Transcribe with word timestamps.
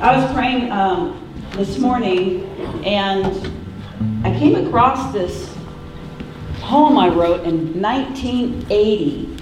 I 0.00 0.16
was 0.16 0.32
praying 0.32 0.72
um, 0.72 1.30
this 1.52 1.78
morning 1.78 2.46
and 2.86 3.26
I 4.24 4.34
came 4.38 4.66
across 4.66 5.12
this 5.12 5.54
poem 6.60 6.96
I 6.96 7.08
wrote 7.08 7.44
in 7.44 7.82
1980. 7.82 9.36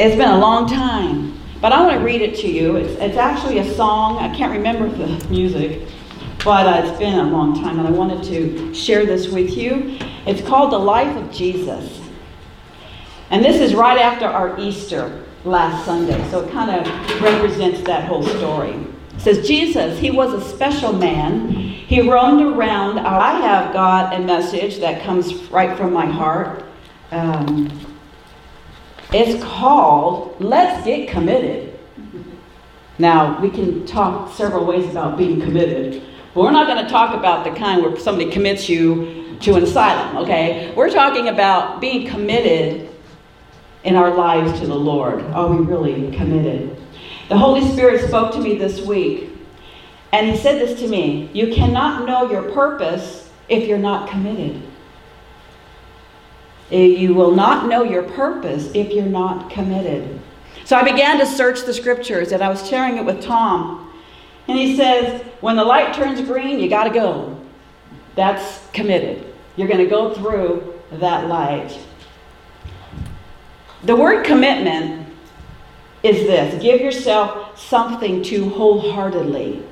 It's 0.00 0.16
been 0.16 0.28
a 0.28 0.38
long 0.38 0.66
time, 0.66 1.38
but 1.60 1.72
I 1.72 1.82
want 1.82 2.00
to 2.00 2.04
read 2.04 2.20
it 2.20 2.36
to 2.38 2.48
you. 2.48 2.74
It's, 2.74 3.00
it's 3.00 3.16
actually 3.16 3.58
a 3.58 3.74
song. 3.74 4.18
I 4.18 4.34
can't 4.34 4.50
remember 4.50 4.88
the 4.88 5.24
music, 5.30 5.88
but 6.44 6.66
uh, 6.66 6.84
it's 6.84 6.98
been 6.98 7.16
a 7.16 7.30
long 7.30 7.54
time, 7.54 7.78
and 7.78 7.86
I 7.86 7.92
wanted 7.92 8.24
to 8.24 8.74
share 8.74 9.06
this 9.06 9.28
with 9.28 9.56
you. 9.56 9.98
It's 10.26 10.42
called 10.42 10.72
The 10.72 10.78
Life 10.78 11.16
of 11.16 11.30
Jesus. 11.30 12.00
And 13.30 13.44
this 13.44 13.60
is 13.60 13.72
right 13.76 14.00
after 14.00 14.26
our 14.26 14.58
Easter 14.58 15.23
last 15.44 15.84
Sunday. 15.84 16.28
So 16.30 16.44
it 16.44 16.52
kind 16.52 16.70
of 16.70 17.20
represents 17.20 17.82
that 17.82 18.04
whole 18.04 18.22
story. 18.22 18.72
It 19.14 19.20
says, 19.20 19.46
Jesus, 19.46 19.98
he 19.98 20.10
was 20.10 20.32
a 20.32 20.40
special 20.40 20.92
man. 20.92 21.50
He 21.50 22.00
roamed 22.00 22.42
around. 22.42 22.98
I 22.98 23.40
have 23.40 23.72
got 23.72 24.14
a 24.14 24.18
message 24.18 24.78
that 24.78 25.02
comes 25.02 25.34
right 25.50 25.76
from 25.76 25.92
my 25.92 26.06
heart. 26.06 26.64
Um, 27.10 27.70
it's 29.12 29.42
called 29.44 30.40
Let's 30.40 30.84
Get 30.84 31.08
Committed. 31.08 31.78
Now, 32.98 33.40
we 33.40 33.50
can 33.50 33.86
talk 33.86 34.34
several 34.34 34.64
ways 34.64 34.88
about 34.88 35.18
being 35.18 35.40
committed, 35.40 36.02
but 36.32 36.42
we're 36.42 36.52
not 36.52 36.66
going 36.66 36.84
to 36.84 36.90
talk 36.90 37.14
about 37.14 37.44
the 37.44 37.50
kind 37.50 37.82
where 37.82 37.96
somebody 37.98 38.30
commits 38.30 38.68
you 38.68 39.36
to 39.40 39.54
an 39.56 39.64
asylum, 39.64 40.16
okay? 40.18 40.72
We're 40.76 40.90
talking 40.90 41.28
about 41.28 41.80
being 41.80 42.08
committed 42.08 42.93
in 43.84 43.96
our 43.96 44.14
lives 44.14 44.58
to 44.60 44.66
the 44.66 44.74
Lord? 44.74 45.22
Are 45.26 45.48
we 45.48 45.64
really 45.64 46.14
committed? 46.16 46.76
The 47.28 47.38
Holy 47.38 47.66
Spirit 47.72 48.06
spoke 48.06 48.32
to 48.32 48.40
me 48.40 48.56
this 48.56 48.80
week, 48.80 49.30
and 50.12 50.26
He 50.26 50.36
said 50.36 50.58
this 50.58 50.78
to 50.80 50.88
me 50.88 51.30
You 51.32 51.54
cannot 51.54 52.06
know 52.06 52.30
your 52.30 52.50
purpose 52.52 53.30
if 53.48 53.68
you're 53.68 53.78
not 53.78 54.08
committed. 54.08 54.62
Eh, 56.70 56.86
you 56.86 57.14
will 57.14 57.32
not 57.32 57.68
know 57.68 57.84
your 57.84 58.02
purpose 58.02 58.70
if 58.74 58.92
you're 58.92 59.04
not 59.04 59.50
committed. 59.50 60.20
So 60.64 60.76
I 60.76 60.82
began 60.82 61.18
to 61.18 61.26
search 61.26 61.62
the 61.62 61.74
scriptures, 61.74 62.32
and 62.32 62.42
I 62.42 62.48
was 62.48 62.66
sharing 62.68 62.96
it 62.96 63.04
with 63.04 63.22
Tom. 63.22 63.92
And 64.48 64.58
he 64.58 64.76
says, 64.76 65.22
When 65.40 65.56
the 65.56 65.64
light 65.64 65.94
turns 65.94 66.20
green, 66.22 66.58
you 66.58 66.68
got 66.68 66.84
to 66.84 66.90
go. 66.90 67.38
That's 68.14 68.66
committed. 68.72 69.32
You're 69.56 69.68
going 69.68 69.84
to 69.84 69.90
go 69.90 70.14
through 70.14 70.80
that 70.92 71.28
light. 71.28 71.78
The 73.84 73.94
word 73.94 74.24
commitment 74.24 75.06
is 76.02 76.26
this 76.26 76.62
give 76.62 76.80
yourself 76.80 77.58
something 77.58 78.22
to 78.24 78.48
wholeheartedly, 78.50 79.62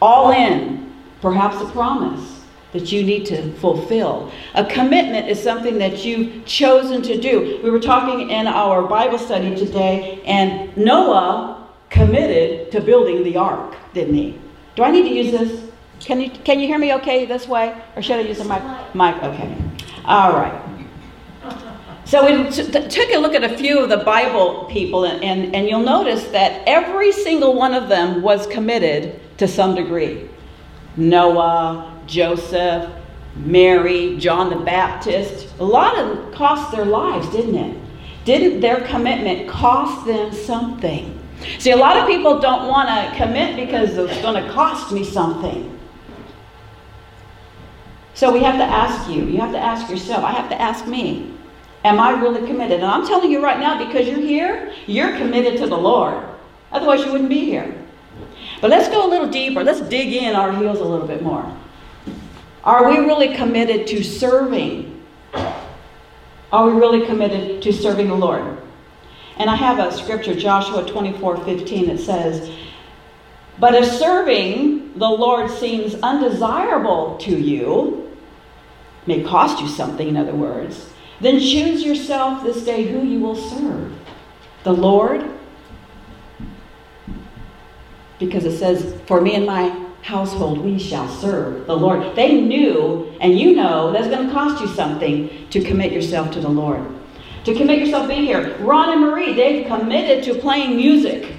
all 0.00 0.32
in, 0.32 0.92
perhaps 1.20 1.60
a 1.60 1.66
promise 1.66 2.42
that 2.72 2.90
you 2.90 3.04
need 3.04 3.24
to 3.26 3.52
fulfill. 3.54 4.32
A 4.54 4.64
commitment 4.64 5.28
is 5.28 5.40
something 5.40 5.78
that 5.78 6.04
you've 6.04 6.44
chosen 6.44 7.02
to 7.02 7.20
do. 7.20 7.60
We 7.62 7.70
were 7.70 7.80
talking 7.80 8.30
in 8.30 8.46
our 8.48 8.82
Bible 8.82 9.18
study 9.18 9.54
today, 9.54 10.20
and 10.26 10.76
Noah 10.76 11.68
committed 11.88 12.72
to 12.72 12.80
building 12.80 13.22
the 13.22 13.36
ark, 13.36 13.76
didn't 13.94 14.14
he? 14.14 14.38
Do 14.74 14.82
I 14.82 14.90
need 14.90 15.04
to 15.04 15.14
use 15.14 15.30
this? 15.30 15.70
Can 16.00 16.20
you, 16.20 16.30
can 16.30 16.58
you 16.60 16.66
hear 16.66 16.78
me 16.78 16.92
okay 16.94 17.24
this 17.24 17.46
way? 17.48 17.80
Or 17.94 18.02
should 18.02 18.16
I 18.16 18.20
use 18.20 18.38
the 18.38 18.44
mic? 18.44 18.62
Mic, 18.94 19.22
okay. 19.22 19.56
All 20.04 20.32
right. 20.32 20.65
So 22.06 22.24
we 22.24 22.48
t- 22.50 22.62
took 22.62 23.10
a 23.10 23.18
look 23.18 23.34
at 23.34 23.42
a 23.42 23.58
few 23.58 23.80
of 23.80 23.88
the 23.88 23.96
Bible 23.96 24.66
people, 24.70 25.06
and, 25.06 25.24
and, 25.24 25.56
and 25.56 25.68
you'll 25.68 25.80
notice 25.80 26.24
that 26.28 26.62
every 26.64 27.10
single 27.10 27.54
one 27.54 27.74
of 27.74 27.88
them 27.88 28.22
was 28.22 28.46
committed 28.46 29.20
to 29.38 29.48
some 29.48 29.74
degree. 29.74 30.30
Noah, 30.96 32.00
Joseph, 32.06 32.88
Mary, 33.34 34.16
John 34.18 34.50
the 34.50 34.64
Baptist. 34.64 35.52
A 35.58 35.64
lot 35.64 35.98
of 35.98 36.08
them 36.08 36.32
cost 36.32 36.70
their 36.70 36.84
lives, 36.84 37.28
didn't 37.30 37.56
it? 37.56 37.76
Didn't 38.24 38.60
their 38.60 38.82
commitment 38.82 39.48
cost 39.48 40.06
them 40.06 40.32
something? 40.32 41.18
See, 41.58 41.72
a 41.72 41.76
lot 41.76 41.96
of 41.96 42.06
people 42.06 42.38
don't 42.38 42.68
want 42.68 42.88
to 42.88 43.16
commit 43.16 43.56
because 43.56 43.96
it's 43.98 44.22
going 44.22 44.42
to 44.42 44.48
cost 44.52 44.92
me 44.92 45.02
something. 45.02 45.76
So 48.14 48.32
we 48.32 48.44
have 48.44 48.56
to 48.58 48.64
ask 48.64 49.10
you, 49.10 49.24
you 49.24 49.38
have 49.40 49.52
to 49.52 49.58
ask 49.58 49.90
yourself, 49.90 50.22
I 50.24 50.30
have 50.30 50.48
to 50.50 50.60
ask 50.60 50.86
me, 50.86 51.35
Am 51.86 52.00
I 52.00 52.20
really 52.20 52.44
committed? 52.48 52.80
And 52.80 52.86
I'm 52.86 53.06
telling 53.06 53.30
you 53.30 53.40
right 53.40 53.60
now, 53.60 53.86
because 53.86 54.08
you're 54.08 54.18
here, 54.18 54.72
you're 54.88 55.16
committed 55.18 55.56
to 55.60 55.68
the 55.68 55.78
Lord. 55.78 56.20
Otherwise, 56.72 57.04
you 57.04 57.12
wouldn't 57.12 57.30
be 57.30 57.44
here. 57.44 57.80
But 58.60 58.70
let's 58.70 58.88
go 58.88 59.06
a 59.06 59.08
little 59.08 59.28
deeper. 59.28 59.62
Let's 59.62 59.82
dig 59.82 60.12
in 60.12 60.34
our 60.34 60.50
heels 60.50 60.80
a 60.80 60.84
little 60.84 61.06
bit 61.06 61.22
more. 61.22 61.46
Are 62.64 62.90
we 62.90 62.98
really 62.98 63.36
committed 63.36 63.86
to 63.86 64.02
serving? 64.02 65.00
Are 66.52 66.66
we 66.66 66.72
really 66.72 67.06
committed 67.06 67.62
to 67.62 67.72
serving 67.72 68.08
the 68.08 68.16
Lord? 68.16 68.58
And 69.36 69.48
I 69.48 69.54
have 69.54 69.78
a 69.78 69.96
scripture, 69.96 70.34
Joshua 70.34 70.84
24 70.84 71.44
15, 71.44 71.86
that 71.86 72.00
says, 72.00 72.50
But 73.60 73.76
if 73.76 73.84
serving 73.92 74.98
the 74.98 75.08
Lord 75.08 75.52
seems 75.52 75.94
undesirable 76.02 77.16
to 77.18 77.30
you, 77.30 78.10
may 79.06 79.22
cost 79.22 79.60
you 79.60 79.68
something, 79.68 80.08
in 80.08 80.16
other 80.16 80.34
words, 80.34 80.90
then 81.20 81.40
choose 81.40 81.82
yourself 81.82 82.44
this 82.44 82.64
day 82.64 82.86
who 82.86 83.02
you 83.02 83.20
will 83.20 83.36
serve 83.36 83.92
the 84.64 84.72
Lord. 84.72 85.24
Because 88.18 88.44
it 88.44 88.58
says, 88.58 88.98
For 89.06 89.20
me 89.20 89.34
and 89.34 89.46
my 89.46 89.86
household, 90.02 90.58
we 90.58 90.78
shall 90.78 91.08
serve 91.08 91.66
the 91.66 91.76
Lord. 91.76 92.14
They 92.16 92.40
knew, 92.40 93.12
and 93.20 93.38
you 93.38 93.54
know, 93.54 93.92
that's 93.92 94.08
going 94.08 94.26
to 94.26 94.32
cost 94.32 94.60
you 94.60 94.68
something 94.68 95.48
to 95.50 95.62
commit 95.62 95.92
yourself 95.92 96.30
to 96.32 96.40
the 96.40 96.48
Lord. 96.48 96.82
To 97.44 97.54
commit 97.54 97.78
yourself 97.78 98.08
being 98.08 98.24
here. 98.24 98.56
Ron 98.58 98.90
and 98.90 99.00
Marie, 99.00 99.34
they've 99.34 99.66
committed 99.66 100.24
to 100.24 100.40
playing 100.40 100.76
music. 100.76 101.35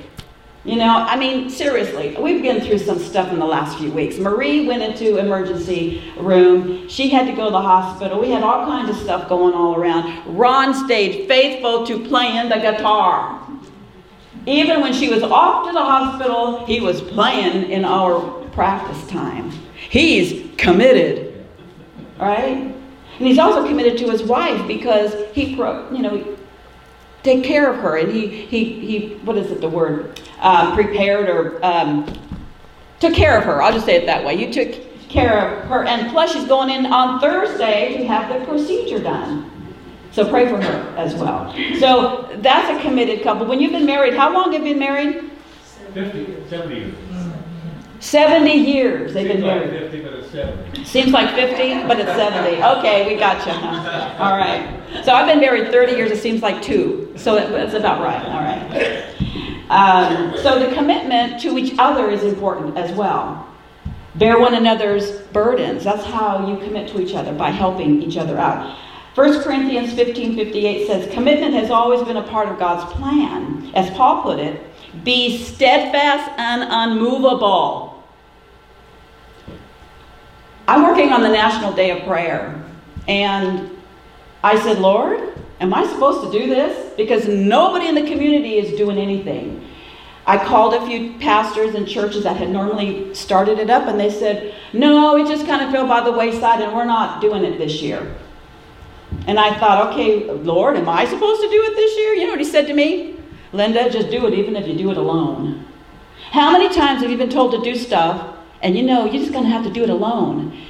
You 0.68 0.76
know, 0.76 0.98
I 0.98 1.16
mean, 1.16 1.50
seriously, 1.50 2.18
we've 2.20 2.42
been 2.42 2.60
through 2.60 2.80
some 2.80 3.00
stuff 3.00 3.32
in 3.32 3.40
the 3.40 3.46
last 3.46 3.78
few 3.78 3.90
weeks. 3.90 4.18
Marie 4.18 4.68
went 4.68 4.84
into 4.84 5.16
emergency 5.16 6.04
room. 6.18 6.90
She 6.90 7.08
had 7.08 7.26
to 7.28 7.32
go 7.32 7.46
to 7.46 7.52
the 7.52 7.62
hospital. 7.62 8.20
We 8.20 8.32
had 8.32 8.44
all 8.44 8.66
kinds 8.66 8.90
of 8.90 8.98
stuff 8.98 9.30
going 9.30 9.54
all 9.54 9.78
around. 9.78 10.38
Ron 10.38 10.74
stayed 10.74 11.26
faithful 11.30 11.88
to 11.88 12.06
playing 12.06 12.50
the 12.50 12.58
guitar. 12.58 13.42
Even 14.46 14.82
when 14.82 14.92
she 14.92 15.10
was 15.10 15.24
off 15.24 15.68
to 15.68 15.72
the 15.72 15.80
hospital, 15.80 16.66
he 16.66 16.82
was 16.82 17.00
playing 17.00 17.72
in 17.72 17.86
our 17.86 18.20
practice 18.50 19.08
time. 19.08 19.52
He's 19.90 20.54
committed, 20.58 21.46
right? 22.20 22.58
And 23.20 23.26
he's 23.26 23.40
also 23.40 23.66
committed 23.66 23.98
to 24.00 24.12
his 24.12 24.22
wife 24.22 24.68
because 24.68 25.16
he, 25.34 25.52
you 25.52 26.00
know, 26.00 26.37
take 27.28 27.44
care 27.44 27.72
of 27.72 27.80
her. 27.80 27.98
And 27.98 28.12
he, 28.12 28.28
he, 28.28 28.64
he 28.80 29.14
what 29.26 29.38
is 29.38 29.52
it, 29.52 29.62
the 29.62 29.70
word? 29.70 30.20
Um, 30.40 30.74
prepared 30.74 31.30
or 31.30 31.64
um, 31.66 32.06
took 33.00 33.14
care 33.14 33.38
of 33.38 33.44
her. 33.44 33.62
I'll 33.62 33.74
just 33.74 33.86
say 33.86 33.96
it 33.96 34.06
that 34.06 34.24
way. 34.24 34.36
You 34.36 34.52
took 34.52 35.10
care 35.10 35.38
of 35.40 35.68
her. 35.68 35.84
And 35.84 36.10
plus, 36.12 36.34
she's 36.34 36.48
going 36.48 36.70
in 36.70 36.86
on 36.86 37.20
Thursday 37.20 37.98
to 37.98 38.08
have 38.08 38.30
the 38.34 38.46
procedure 38.46 39.00
done. 39.00 39.52
So 40.12 40.28
pray 40.28 40.48
for 40.48 40.60
her 40.62 40.98
as 40.98 41.14
well. 41.16 41.54
So 41.80 42.30
that's 42.38 42.80
a 42.80 42.82
committed 42.82 43.22
couple. 43.24 43.46
When 43.46 43.60
you've 43.60 43.74
been 43.74 43.86
married, 43.86 44.14
how 44.16 44.34
long 44.34 44.54
have 44.54 44.66
you 44.66 44.74
been 44.74 44.80
married? 44.80 45.32
50, 45.94 46.50
70 46.50 46.76
years. 46.76 46.96
70 48.00 48.52
years 48.52 49.13
they've 49.13 49.28
Seems 49.28 49.41
been 49.41 49.47
like 49.47 49.69
married. 49.69 49.91
50, 49.91 50.02
but 50.02 50.13
it's 50.13 50.31
70. 50.31 50.85
Seems 50.85 51.12
like 51.12 51.35
50, 51.35 51.88
but 51.88 52.00
it's 52.00 52.12
70. 52.12 52.63
Okay, 52.63 53.08
we 53.08 53.19
got 53.19 53.46
you. 53.46 53.53
All 54.24 54.38
right. 54.38 54.80
So 55.03 55.13
I've 55.13 55.28
been 55.28 55.40
married 55.40 55.72
30 55.72 55.94
years. 55.94 56.12
It 56.12 56.22
seems 56.22 56.41
like 56.41 56.62
two. 56.62 57.13
So 57.16 57.36
it's 57.38 57.74
about 57.74 58.02
right. 58.02 58.25
All 58.25 58.41
right. 58.41 59.03
Um, 59.69 60.38
so 60.38 60.59
the 60.59 60.74
commitment 60.74 61.41
to 61.41 61.57
each 61.57 61.75
other 61.78 62.09
is 62.09 62.24
important 62.24 62.77
as 62.77 62.92
well. 62.94 63.45
Bear 64.16 64.39
one 64.39 64.56
another's 64.56 65.22
burdens. 65.33 65.83
That's 65.83 66.06
how 66.06 66.48
you 66.48 66.57
commit 66.66 66.89
to 66.89 67.01
each 67.01 67.13
other 67.13 67.33
by 67.33 67.50
helping 67.50 68.01
each 68.01 68.18
other 68.18 68.38
out. 68.38 68.77
1 69.16 69.44
Corinthians 69.44 69.94
15 69.94 70.36
58 70.36 70.88
says, 70.88 71.13
Commitment 71.13 71.54
has 71.54 71.69
always 71.69 72.01
been 72.04 72.18
a 72.18 72.24
part 72.24 72.48
of 72.48 72.57
God's 72.60 72.92
plan. 72.94 73.72
As 73.75 73.89
Paul 73.92 74.22
put 74.22 74.39
it, 74.39 74.62
be 75.04 75.38
steadfast 75.38 76.31
and 76.38 76.63
unmovable. 76.69 78.04
I'm 80.68 80.84
working 80.84 81.13
on 81.13 81.22
the 81.22 81.30
National 81.30 81.72
Day 81.74 81.92
of 81.92 82.06
Prayer, 82.06 82.62
and 83.07 83.69
I 84.44 84.60
said, 84.60 84.80
Lord, 84.80 85.34
am 85.62 85.74
I 85.74 85.86
supposed 85.88 86.31
to 86.31 86.39
do 86.39 86.48
this? 86.48 86.94
Because 86.98 87.28
nobody 87.28 87.88
in 87.88 87.95
the 87.95 88.06
community 88.06 88.57
is 88.57 88.78
doing 88.78 88.98
anything. 88.98 89.66
I 90.25 90.38
called 90.44 90.74
a 90.74 90.86
few 90.86 91.18
pastors 91.19 91.74
and 91.74 91.88
churches 91.88 92.24
that 92.24 92.36
had 92.36 92.50
normally 92.50 93.13
started 93.16 93.60
it 93.60 93.69
up, 93.69 93.88
and 93.88 93.98
they 93.98 94.10
said, 94.10 94.54
No, 94.74 95.16
it 95.16 95.28
just 95.28 95.45
kind 95.45 95.63
of 95.63 95.72
fell 95.72 95.88
by 95.88 96.01
the 96.04 96.12
wayside, 96.12 96.62
and 96.62 96.75
we're 96.75 96.86
not 96.86 97.22
doing 97.22 97.45
it 97.45 97.57
this 97.57 97.81
year. 97.81 98.13
And 99.25 99.39
I 99.39 99.57
thought, 99.57 99.94
okay, 99.94 100.30
Lord, 100.30 100.75
am 100.75 100.89
I 100.89 101.06
supposed 101.06 101.42
to 101.42 101.50
do 101.50 101.63
it 101.63 101.75
this 101.75 101.98
year? 101.98 102.13
You 102.13 102.25
know 102.25 102.31
what 102.31 102.39
he 102.39 102.45
said 102.45 102.68
to 102.68 102.74
me? 102.74 103.17
Linda, 103.54 103.90
just 103.90 104.10
do 104.10 104.28
it 104.28 104.34
even 104.34 104.56
if 104.56 104.68
you 104.68 104.76
do 104.76 104.92
it 104.92 104.98
alone. 104.98 105.66
How 106.32 106.52
many 106.52 106.74
times 106.74 107.02
have 107.02 107.10
you 107.10 107.18
been 107.18 107.30
told 107.30 107.52
to 107.52 107.62
do 107.62 107.76
stuff 107.78 108.36
and 108.62 108.78
you 108.78 108.84
know 108.84 109.06
you're 109.06 109.22
just 109.22 109.32
going 109.32 109.46
to 109.46 109.50
have 109.50 109.64
to 109.64 109.72
do 109.72 109.84
it 109.84 109.90
alone? 109.90 110.62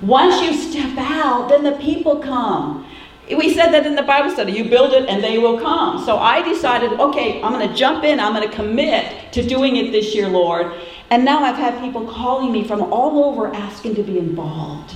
Once 0.00 0.40
you 0.42 0.54
step 0.54 0.96
out, 0.98 1.48
then 1.48 1.64
the 1.64 1.72
people 1.72 2.16
come. 2.16 2.86
We 3.28 3.54
said 3.54 3.70
that 3.70 3.86
in 3.86 3.94
the 3.94 4.02
Bible 4.02 4.30
study. 4.30 4.52
You 4.52 4.68
build 4.68 4.92
it 4.92 5.08
and 5.08 5.22
they 5.22 5.38
will 5.38 5.60
come. 5.60 6.04
So 6.04 6.18
I 6.18 6.42
decided, 6.42 6.92
okay, 6.92 7.42
I'm 7.42 7.52
going 7.52 7.68
to 7.68 7.74
jump 7.74 8.04
in. 8.04 8.20
I'm 8.20 8.34
going 8.34 8.48
to 8.48 8.54
commit 8.54 9.32
to 9.32 9.46
doing 9.46 9.76
it 9.76 9.92
this 9.92 10.14
year, 10.14 10.28
Lord. 10.28 10.72
And 11.10 11.24
now 11.24 11.42
I've 11.44 11.56
had 11.56 11.80
people 11.80 12.06
calling 12.06 12.52
me 12.52 12.66
from 12.66 12.82
all 12.92 13.24
over 13.24 13.54
asking 13.54 13.94
to 13.96 14.02
be 14.02 14.18
involved. 14.18 14.94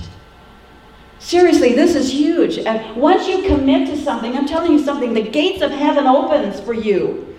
Seriously, 1.27 1.73
this 1.73 1.93
is 1.93 2.09
huge. 2.09 2.57
And 2.57 2.95
once 2.95 3.27
you 3.27 3.41
commit 3.41 3.89
to 3.89 4.01
something, 4.01 4.37
I'm 4.37 4.47
telling 4.47 4.71
you 4.71 4.79
something, 4.79 5.13
the 5.13 5.21
gates 5.21 5.61
of 5.61 5.71
heaven 5.71 6.07
opens 6.07 6.61
for 6.61 6.71
you. 6.71 7.35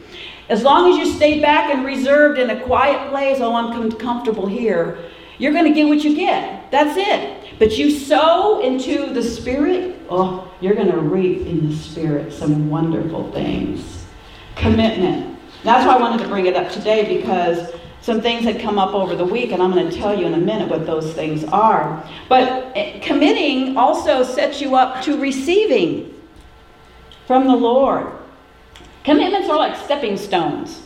As 0.50 0.62
long 0.62 0.93
as 0.93 0.99
you 0.99 1.11
stay 1.11 1.40
back 1.40 1.75
and 1.75 1.87
reserved 1.87 2.38
in 2.38 2.50
a 2.50 2.62
quiet 2.64 3.08
place, 3.08 3.38
oh, 3.40 3.55
I'm 3.55 3.90
comfortable 3.93 4.46
here, 4.46 4.99
you're 5.38 5.55
going 5.55 5.64
to 5.64 5.73
get 5.73 5.88
what 5.88 6.05
you 6.05 6.14
get. 6.14 6.70
That's 6.70 6.99
it. 6.99 7.58
But 7.58 7.79
you 7.79 7.90
sow 7.90 8.61
into 8.61 9.14
the 9.14 9.23
Spirit, 9.23 9.99
oh, 10.11 10.52
you're 10.61 10.75
going 10.75 10.93
to 10.93 11.00
reap 11.00 11.46
in 11.46 11.70
the 11.70 11.75
Spirit 11.75 12.31
some 12.31 12.69
wonderful 12.69 13.32
things. 13.32 14.05
Commitment. 14.56 15.38
That's 15.64 15.87
why 15.87 15.94
I 15.94 15.99
wanted 15.99 16.23
to 16.25 16.29
bring 16.29 16.44
it 16.44 16.56
up 16.56 16.70
today 16.70 17.17
because 17.17 17.73
some 18.02 18.20
things 18.20 18.44
had 18.44 18.60
come 18.60 18.78
up 18.78 18.94
over 18.94 19.14
the 19.14 19.24
week, 19.24 19.52
and 19.52 19.62
I'm 19.62 19.72
going 19.72 19.88
to 19.88 19.96
tell 19.96 20.18
you 20.18 20.26
in 20.26 20.34
a 20.34 20.38
minute 20.38 20.68
what 20.68 20.86
those 20.86 21.12
things 21.12 21.44
are. 21.44 22.08
But 22.28 22.72
eh, 22.76 23.00
committing 23.00 23.76
also 23.76 24.22
sets 24.22 24.60
you 24.60 24.76
up 24.76 25.02
to 25.04 25.18
receiving 25.18 26.14
from 27.26 27.46
the 27.46 27.56
Lord. 27.56 28.06
Commitments 29.04 29.48
are 29.48 29.56
like 29.56 29.76
stepping 29.76 30.16
stones. 30.16 30.82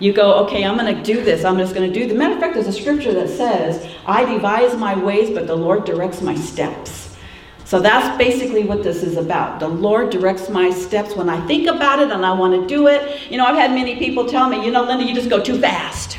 You 0.00 0.12
go, 0.12 0.44
okay, 0.44 0.64
I'm 0.64 0.76
going 0.78 0.94
to 0.94 1.02
do 1.02 1.24
this. 1.24 1.44
I'm 1.44 1.58
just 1.58 1.74
going 1.74 1.92
to 1.92 2.00
do 2.00 2.06
the 2.08 2.14
matter 2.14 2.34
of 2.34 2.40
fact, 2.40 2.54
there's 2.54 2.68
a 2.68 2.72
scripture 2.72 3.12
that 3.14 3.28
says, 3.28 3.92
I 4.06 4.24
devise 4.24 4.76
my 4.76 4.96
ways, 4.96 5.30
but 5.30 5.46
the 5.46 5.56
Lord 5.56 5.84
directs 5.84 6.22
my 6.22 6.36
steps. 6.36 7.16
So 7.64 7.80
that's 7.80 8.16
basically 8.16 8.64
what 8.64 8.82
this 8.82 9.02
is 9.02 9.16
about. 9.16 9.60
The 9.60 9.68
Lord 9.68 10.10
directs 10.10 10.48
my 10.48 10.70
steps 10.70 11.14
when 11.14 11.28
I 11.28 11.44
think 11.46 11.68
about 11.68 11.98
it 11.98 12.10
and 12.10 12.24
I 12.24 12.32
want 12.32 12.54
to 12.54 12.66
do 12.66 12.86
it. 12.86 13.30
You 13.30 13.36
know, 13.36 13.44
I've 13.44 13.56
had 13.56 13.72
many 13.72 13.96
people 13.96 14.26
tell 14.26 14.48
me, 14.48 14.64
you 14.64 14.70
know, 14.70 14.84
Linda, 14.84 15.04
you 15.04 15.14
just 15.14 15.28
go 15.28 15.42
too 15.42 15.60
fast. 15.60 16.18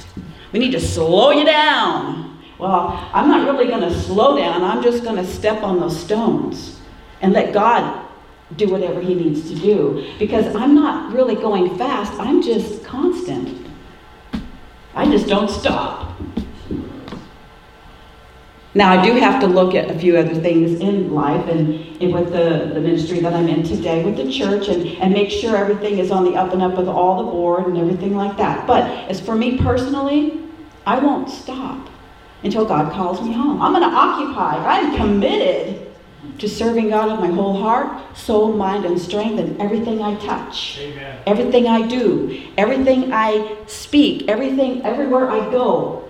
We 0.51 0.59
need 0.59 0.71
to 0.71 0.79
slow 0.79 1.31
you 1.31 1.45
down. 1.45 2.39
Well, 2.57 3.09
I'm 3.13 3.29
not 3.29 3.45
really 3.45 3.67
going 3.67 3.81
to 3.81 3.99
slow 4.01 4.37
down. 4.37 4.63
I'm 4.63 4.83
just 4.83 5.03
going 5.03 5.15
to 5.15 5.25
step 5.25 5.63
on 5.63 5.79
those 5.79 5.97
stones 5.97 6.79
and 7.21 7.33
let 7.33 7.53
God 7.53 8.05
do 8.55 8.67
whatever 8.69 8.99
He 8.99 9.13
needs 9.13 9.49
to 9.49 9.55
do. 9.55 10.13
Because 10.17 10.55
I'm 10.55 10.75
not 10.75 11.13
really 11.13 11.35
going 11.35 11.77
fast, 11.77 12.13
I'm 12.19 12.41
just 12.41 12.83
constant. 12.83 13.67
I 14.95 15.05
just 15.05 15.27
don't 15.27 15.49
stop. 15.49 16.17
Now, 18.75 18.91
I 18.91 19.03
do 19.03 19.13
have 19.13 19.41
to 19.41 19.47
look 19.47 19.73
at 19.73 19.89
a 19.89 19.97
few 19.97 20.15
other 20.15 20.35
things 20.35 20.79
in 20.79 21.11
life 21.11 21.47
and, 21.47 22.01
and, 22.01 22.13
with 22.13 22.31
the, 22.31 22.71
the 22.71 22.79
ministry 22.79 23.19
that 23.21 23.33
I'm 23.33 23.47
in 23.47 23.63
today 23.63 24.03
with 24.03 24.15
the 24.15 24.31
church 24.31 24.67
and, 24.67 24.85
and 24.99 25.11
make 25.11 25.31
sure 25.31 25.55
everything 25.55 25.97
is 25.97 26.11
on 26.11 26.23
the 26.23 26.35
up 26.35 26.53
and 26.53 26.61
up 26.61 26.77
with 26.77 26.87
all 26.87 27.25
the 27.25 27.31
board 27.31 27.65
and 27.65 27.77
everything 27.77 28.15
like 28.15 28.37
that. 28.37 28.67
But 28.67 28.83
as 29.09 29.19
for 29.19 29.35
me 29.35 29.57
personally, 29.57 30.43
I 30.85 30.99
won't 30.99 31.31
stop 31.31 31.89
until 32.43 32.63
God 32.63 32.93
calls 32.93 33.21
me 33.21 33.33
home. 33.33 33.59
I'm 33.59 33.73
going 33.73 33.89
to 33.89 33.95
occupy. 33.95 34.57
I'm 34.63 34.95
committed 34.95 35.87
to 36.37 36.47
serving 36.47 36.89
God 36.89 37.11
with 37.11 37.27
my 37.27 37.35
whole 37.35 37.59
heart, 37.59 38.15
soul, 38.15 38.53
mind, 38.53 38.85
and 38.85 38.99
strength, 38.99 39.39
and 39.39 39.59
everything 39.59 40.01
I 40.01 40.15
touch, 40.15 40.77
Amen. 40.79 41.19
everything 41.25 41.67
I 41.67 41.87
do, 41.87 42.43
everything 42.57 43.11
I 43.13 43.57
speak, 43.67 44.27
everything, 44.27 44.83
everywhere 44.83 45.29
I 45.29 45.49
go. 45.49 46.08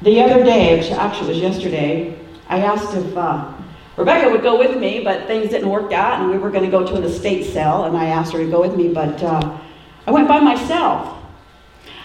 The 0.00 0.22
other 0.22 0.44
day, 0.44 0.78
which 0.78 0.92
actually, 0.92 1.30
was 1.30 1.38
yesterday, 1.38 2.16
I 2.48 2.60
asked 2.60 2.94
if 2.94 3.16
uh, 3.16 3.52
Rebecca 3.96 4.30
would 4.30 4.42
go 4.42 4.56
with 4.56 4.78
me, 4.78 5.02
but 5.02 5.26
things 5.26 5.50
didn't 5.50 5.68
work 5.68 5.92
out, 5.92 6.20
and 6.20 6.30
we 6.30 6.38
were 6.38 6.50
going 6.50 6.64
to 6.64 6.70
go 6.70 6.86
to 6.86 6.94
an 6.94 7.02
estate 7.02 7.52
sale, 7.52 7.84
and 7.84 7.96
I 7.96 8.06
asked 8.06 8.32
her 8.32 8.38
to 8.38 8.48
go 8.48 8.60
with 8.60 8.76
me, 8.76 8.88
but 8.92 9.20
uh, 9.22 9.58
I 10.06 10.12
went 10.12 10.28
by 10.28 10.38
myself. 10.38 11.16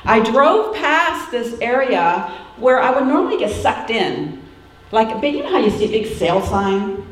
I 0.05 0.19
drove 0.19 0.75
past 0.75 1.29
this 1.29 1.59
area 1.61 2.31
where 2.57 2.79
I 2.79 2.89
would 2.89 3.05
normally 3.05 3.37
get 3.37 3.51
sucked 3.61 3.91
in. 3.91 4.41
Like, 4.91 5.21
but 5.21 5.31
you 5.31 5.43
know 5.43 5.51
how 5.51 5.59
you 5.59 5.69
see 5.69 5.85
a 5.85 6.01
big 6.01 6.17
sale 6.17 6.41
sign? 6.41 7.05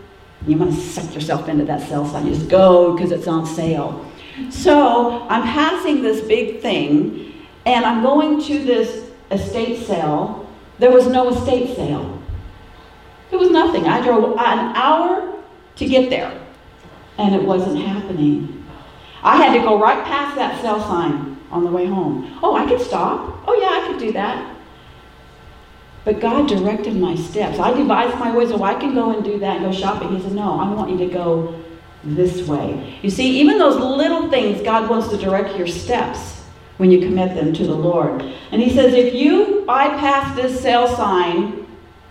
You 0.48 0.58
want 0.58 0.74
to 0.74 0.82
suck 0.82 1.14
yourself 1.14 1.48
into 1.48 1.64
that 1.66 1.88
sale 1.88 2.08
sign. 2.08 2.26
You 2.26 2.34
just 2.34 2.50
go 2.50 2.94
because 2.94 3.12
it's 3.12 3.28
on 3.28 3.46
sale. 3.46 4.12
So 4.50 5.28
I'm 5.30 5.44
passing 5.44 6.02
this 6.02 6.26
big 6.28 6.62
thing, 6.62 7.34
and 7.68 7.86
I'm 7.86 8.02
going 8.02 8.42
to 8.46 8.60
this 8.64 9.12
estate 9.30 9.86
sale, 9.86 10.41
there 10.82 10.90
was 10.90 11.06
no 11.06 11.30
estate 11.30 11.76
sale. 11.76 12.20
There 13.30 13.38
was 13.38 13.52
nothing. 13.52 13.86
I 13.86 14.04
drove 14.04 14.32
an 14.32 14.76
hour 14.76 15.40
to 15.76 15.86
get 15.86 16.10
there, 16.10 16.42
and 17.20 17.36
it 17.36 17.44
wasn't 17.44 17.78
happening. 17.78 18.66
I 19.22 19.38
had 19.38 19.54
to 19.54 19.60
go 19.60 19.80
right 19.80 20.04
past 20.04 20.36
that 20.38 20.60
sale 20.60 20.82
sign 20.82 21.38
on 21.52 21.64
the 21.64 21.70
way 21.70 21.86
home. 21.86 22.36
Oh, 22.42 22.56
I 22.56 22.68
could 22.68 22.82
stop. 22.82 23.44
Oh, 23.46 23.54
yeah, 23.62 23.70
I 23.70 23.88
could 23.88 24.00
do 24.00 24.12
that. 24.14 24.58
But 26.04 26.20
God 26.20 26.50
directed 26.50 26.96
my 26.96 27.14
steps. 27.14 27.60
I 27.60 27.74
devised 27.78 28.18
my 28.18 28.36
ways, 28.36 28.50
so 28.50 28.64
I 28.64 28.74
can 28.74 28.96
go 28.96 29.12
and 29.16 29.24
do 29.24 29.38
that 29.38 29.58
and 29.58 29.66
go 29.66 29.72
shopping. 29.72 30.16
He 30.16 30.20
said, 30.20 30.32
No, 30.32 30.60
I 30.60 30.74
want 30.74 30.90
you 30.90 30.98
to 30.98 31.14
go 31.14 31.64
this 32.04 32.48
way. 32.48 32.98
You 33.04 33.12
see, 33.12 33.40
even 33.40 33.60
those 33.60 33.76
little 33.76 34.32
things, 34.32 34.64
God 34.64 34.90
wants 34.90 35.10
to 35.10 35.18
direct 35.18 35.56
your 35.60 35.68
steps 35.68 36.42
when 36.78 36.90
you 36.90 37.00
commit 37.00 37.36
them 37.36 37.54
to 37.54 37.68
the 37.68 37.76
Lord. 37.76 38.24
And 38.52 38.60
he 38.60 38.74
says, 38.74 38.96
if 38.96 39.14
you 39.14 39.51
bypass 39.72 40.36
this 40.36 40.62
sale 40.62 40.94
sign, 40.98 41.66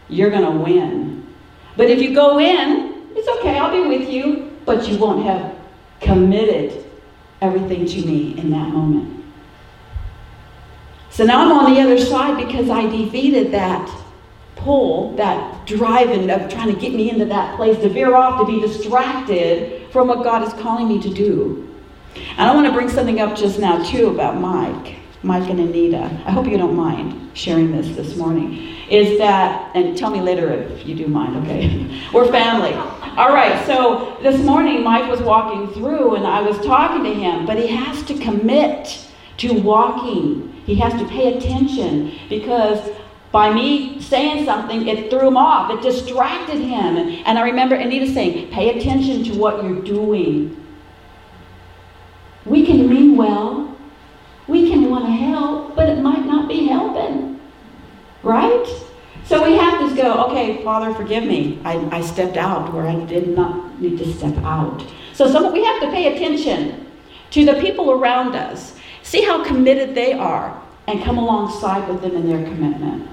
you're 0.09 0.31
going 0.31 0.51
to 0.51 0.65
win. 0.65 1.27
But 1.77 1.91
if 1.91 2.01
you 2.01 2.15
go 2.15 2.41
in, 2.41 3.07
it's 3.15 3.29
okay, 3.39 3.59
I'll 3.59 3.71
be 3.71 3.87
with 3.87 4.09
you, 4.09 4.57
but 4.65 4.89
you 4.89 4.97
won't 4.97 5.27
have 5.27 5.55
committed 6.01 6.87
everything 7.43 7.85
to 7.85 8.07
me 8.07 8.39
in 8.39 8.51
that 8.51 8.69
moment. 8.71 9.23
So 11.11 11.27
now 11.27 11.43
I'm 11.43 11.53
on 11.53 11.75
the 11.75 11.81
other 11.83 11.99
side 11.99 12.47
because 12.47 12.71
I 12.71 12.87
defeated 12.87 13.53
that 13.53 13.87
pull, 14.57 15.15
that 15.17 15.67
driving 15.67 16.31
of 16.31 16.51
trying 16.51 16.75
to 16.75 16.81
get 16.81 16.95
me 16.95 17.11
into 17.11 17.27
that 17.27 17.57
place, 17.57 17.77
to 17.81 17.91
veer 17.91 18.15
off, 18.15 18.41
to 18.41 18.47
be 18.51 18.59
distracted 18.59 19.93
from 19.93 20.09
what 20.09 20.25
God 20.25 20.49
is 20.49 20.55
calling 20.63 20.89
me 20.89 20.99
to 21.03 21.13
do. 21.13 21.69
And 22.39 22.41
I 22.41 22.55
want 22.55 22.67
to 22.67 22.73
bring 22.73 22.89
something 22.89 23.21
up 23.21 23.37
just 23.37 23.59
now, 23.59 23.85
too, 23.85 24.09
about 24.09 24.41
Mike, 24.41 24.97
Mike 25.23 25.51
and 25.51 25.61
Anita. 25.61 26.05
I 26.25 26.31
hope 26.31 26.47
you 26.47 26.57
don't 26.57 26.75
mind 26.75 27.20
sharing 27.35 27.73
this 27.73 27.89
this 27.97 28.17
morning. 28.17 28.77
Is 28.91 29.19
that, 29.19 29.71
and 29.75 29.97
tell 29.97 30.11
me 30.11 30.21
later 30.21 30.51
if 30.53 30.87
you 30.87 30.95
do 30.95 31.07
mind, 31.07 31.37
okay? 31.45 31.87
We're 32.13 32.31
family. 32.31 32.75
All 33.17 33.33
right, 33.33 33.65
so 33.67 34.19
this 34.23 34.43
morning 34.45 34.83
Mike 34.83 35.11
was 35.11 35.21
walking 35.21 35.73
through 35.75 36.17
and 36.17 36.27
I 36.27 36.43
was 36.43 36.59
talking 36.65 37.05
to 37.05 37.15
him, 37.15 37.47
but 37.47 37.57
he 37.57 37.67
has 37.69 38.03
to 38.05 38.15
commit 38.19 39.07
to 39.39 39.61
walking. 39.61 40.53
He 40.67 40.75
has 40.77 40.93
to 41.01 41.07
pay 41.09 41.37
attention 41.37 42.13
because 42.29 42.91
by 43.33 43.53
me 43.53 44.01
saying 44.01 44.45
something, 44.45 44.89
it 44.89 45.11
threw 45.11 45.29
him 45.29 45.37
off. 45.37 45.71
It 45.71 45.83
distracted 45.83 46.59
him. 46.59 46.97
And 47.25 47.39
I 47.39 47.43
remember 47.43 47.77
Anita 47.77 48.13
saying, 48.13 48.51
pay 48.51 48.79
attention 48.79 49.23
to 49.25 49.39
what 49.39 49.63
you're 49.63 49.83
doing. 49.83 50.57
We 52.45 52.67
can 52.67 52.89
mean 52.89 53.17
well. 53.17 53.77
We 54.49 54.69
can 54.69 54.91
want 54.91 55.05
to 55.05 55.13
help, 55.13 55.77
but 55.77 55.89
it 55.89 56.03
might 56.03 56.20
be 56.51 56.67
helping. 56.67 57.41
Right? 58.23 58.67
So 59.25 59.45
we 59.45 59.57
have 59.57 59.89
to 59.89 59.95
go, 59.95 60.25
okay, 60.27 60.63
Father, 60.65 60.93
forgive 60.93 61.25
me. 61.25 61.61
I, 61.65 61.99
I 61.99 62.01
stepped 62.01 62.37
out 62.37 62.73
where 62.75 62.87
I 62.87 63.05
did 63.05 63.29
not 63.29 63.81
need 63.81 63.99
to 63.99 64.13
step 64.13 64.37
out. 64.39 64.85
So 65.13 65.31
some, 65.31 65.53
we 65.53 65.65
have 65.65 65.81
to 65.83 65.91
pay 65.91 66.15
attention 66.15 66.87
to 67.31 67.45
the 67.45 67.55
people 67.61 67.93
around 67.93 68.35
us. 68.35 68.77
See 69.03 69.23
how 69.23 69.45
committed 69.45 69.95
they 69.95 70.13
are 70.13 70.61
and 70.89 71.03
come 71.05 71.19
alongside 71.19 71.89
with 71.89 72.03
them 72.03 72.17
in 72.17 72.29
their 72.29 72.43
commitment. 72.45 73.09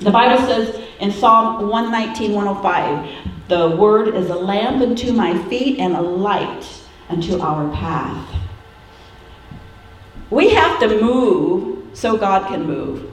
The 0.00 0.10
Bible 0.10 0.44
says 0.46 0.82
in 1.00 1.12
Psalm 1.12 1.68
119, 1.68 2.32
105, 2.32 3.48
the 3.48 3.76
word 3.76 4.14
is 4.14 4.30
a 4.30 4.34
lamp 4.34 4.82
unto 4.82 5.12
my 5.12 5.36
feet 5.48 5.78
and 5.78 5.94
a 5.94 6.00
light 6.00 6.66
unto 7.08 7.38
our 7.40 7.70
path. 7.72 8.34
We 10.30 10.50
have 10.54 10.80
to 10.80 11.00
move 11.00 11.85
so 11.96 12.18
God 12.18 12.46
can 12.48 12.66
move. 12.66 13.10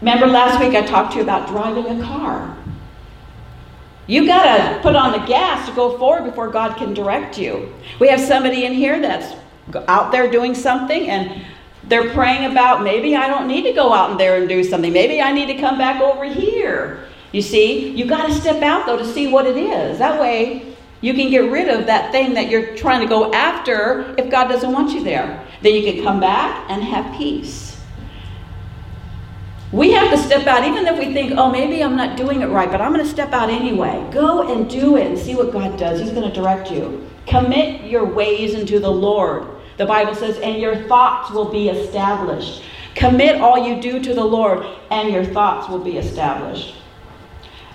Remember 0.00 0.26
last 0.26 0.60
week 0.60 0.74
I 0.74 0.84
talked 0.84 1.12
to 1.12 1.18
you 1.18 1.22
about 1.22 1.48
driving 1.48 2.00
a 2.00 2.04
car. 2.04 2.56
You 4.08 4.26
got 4.26 4.74
to 4.74 4.80
put 4.80 4.96
on 4.96 5.12
the 5.12 5.24
gas 5.24 5.68
to 5.68 5.74
go 5.74 5.96
forward 5.96 6.24
before 6.24 6.50
God 6.50 6.76
can 6.76 6.94
direct 6.94 7.38
you. 7.38 7.72
We 8.00 8.08
have 8.08 8.20
somebody 8.20 8.64
in 8.64 8.74
here 8.74 9.00
that's 9.00 9.36
out 9.88 10.10
there 10.10 10.28
doing 10.28 10.54
something 10.54 11.08
and 11.08 11.42
they're 11.84 12.10
praying 12.12 12.50
about 12.50 12.82
maybe 12.82 13.14
I 13.14 13.28
don't 13.28 13.46
need 13.46 13.62
to 13.62 13.72
go 13.72 13.92
out 13.92 14.10
in 14.10 14.16
there 14.18 14.36
and 14.36 14.48
do 14.48 14.64
something. 14.64 14.92
Maybe 14.92 15.22
I 15.22 15.32
need 15.32 15.46
to 15.46 15.54
come 15.54 15.78
back 15.78 16.02
over 16.02 16.24
here. 16.24 17.06
You 17.30 17.40
see, 17.40 17.90
you 17.90 18.04
got 18.04 18.26
to 18.26 18.34
step 18.34 18.62
out 18.62 18.86
though 18.86 18.98
to 18.98 19.06
see 19.06 19.28
what 19.28 19.46
it 19.46 19.56
is. 19.56 19.98
That 19.98 20.20
way 20.20 20.73
You 21.04 21.12
can 21.12 21.28
get 21.28 21.50
rid 21.50 21.68
of 21.68 21.84
that 21.84 22.12
thing 22.12 22.32
that 22.32 22.48
you're 22.48 22.74
trying 22.76 23.02
to 23.02 23.06
go 23.06 23.30
after 23.30 24.14
if 24.16 24.30
God 24.30 24.48
doesn't 24.48 24.72
want 24.72 24.92
you 24.92 25.04
there. 25.04 25.46
Then 25.60 25.74
you 25.74 25.82
can 25.92 26.02
come 26.02 26.18
back 26.18 26.64
and 26.70 26.82
have 26.82 27.14
peace. 27.18 27.78
We 29.70 29.92
have 29.92 30.10
to 30.12 30.16
step 30.16 30.46
out, 30.46 30.66
even 30.66 30.86
if 30.86 30.98
we 30.98 31.12
think, 31.12 31.34
oh, 31.36 31.50
maybe 31.50 31.84
I'm 31.84 31.94
not 31.94 32.16
doing 32.16 32.40
it 32.40 32.46
right, 32.46 32.70
but 32.70 32.80
I'm 32.80 32.90
going 32.90 33.04
to 33.04 33.10
step 33.10 33.34
out 33.34 33.50
anyway. 33.50 34.08
Go 34.14 34.50
and 34.50 34.70
do 34.70 34.96
it 34.96 35.06
and 35.06 35.18
see 35.18 35.34
what 35.34 35.52
God 35.52 35.78
does. 35.78 36.00
He's 36.00 36.12
going 36.12 36.26
to 36.26 36.34
direct 36.34 36.70
you. 36.70 37.06
Commit 37.26 37.82
your 37.84 38.06
ways 38.06 38.54
into 38.54 38.80
the 38.80 38.90
Lord. 38.90 39.46
The 39.76 39.84
Bible 39.84 40.14
says, 40.14 40.38
and 40.38 40.58
your 40.58 40.88
thoughts 40.88 41.30
will 41.30 41.50
be 41.50 41.68
established. 41.68 42.62
Commit 42.94 43.42
all 43.42 43.68
you 43.68 43.78
do 43.78 44.02
to 44.02 44.14
the 44.14 44.24
Lord, 44.24 44.64
and 44.90 45.12
your 45.12 45.26
thoughts 45.26 45.68
will 45.68 45.84
be 45.84 45.98
established. 45.98 46.76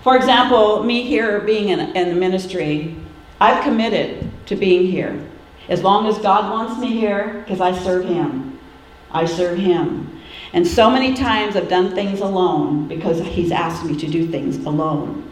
For 0.02 0.16
example, 0.16 0.84
me 0.84 1.04
here 1.04 1.42
being 1.42 1.70
in, 1.70 1.80
in 1.96 2.10
the 2.10 2.16
ministry, 2.16 2.96
I've 3.40 3.64
committed 3.64 4.30
to 4.48 4.56
being 4.56 4.88
here. 4.88 5.26
As 5.70 5.84
long 5.84 6.08
as 6.08 6.18
God 6.18 6.52
wants 6.52 6.80
me 6.80 6.92
here, 6.92 7.44
because 7.46 7.62
I 7.62 7.78
serve 7.78 8.06
Him. 8.06 8.60
I 9.12 9.26
serve 9.26 9.58
Him. 9.58 10.22
And 10.54 10.66
so 10.66 10.90
many 10.90 11.14
times 11.14 11.56
I've 11.56 11.70
done 11.70 11.94
things 11.94 12.22
alone 12.22 12.88
because 12.88 13.20
He's 13.22 13.52
asked 13.52 13.86
me 13.86 13.96
to 13.98 14.08
do 14.08 14.28
things 14.28 14.58
alone. 14.66 15.26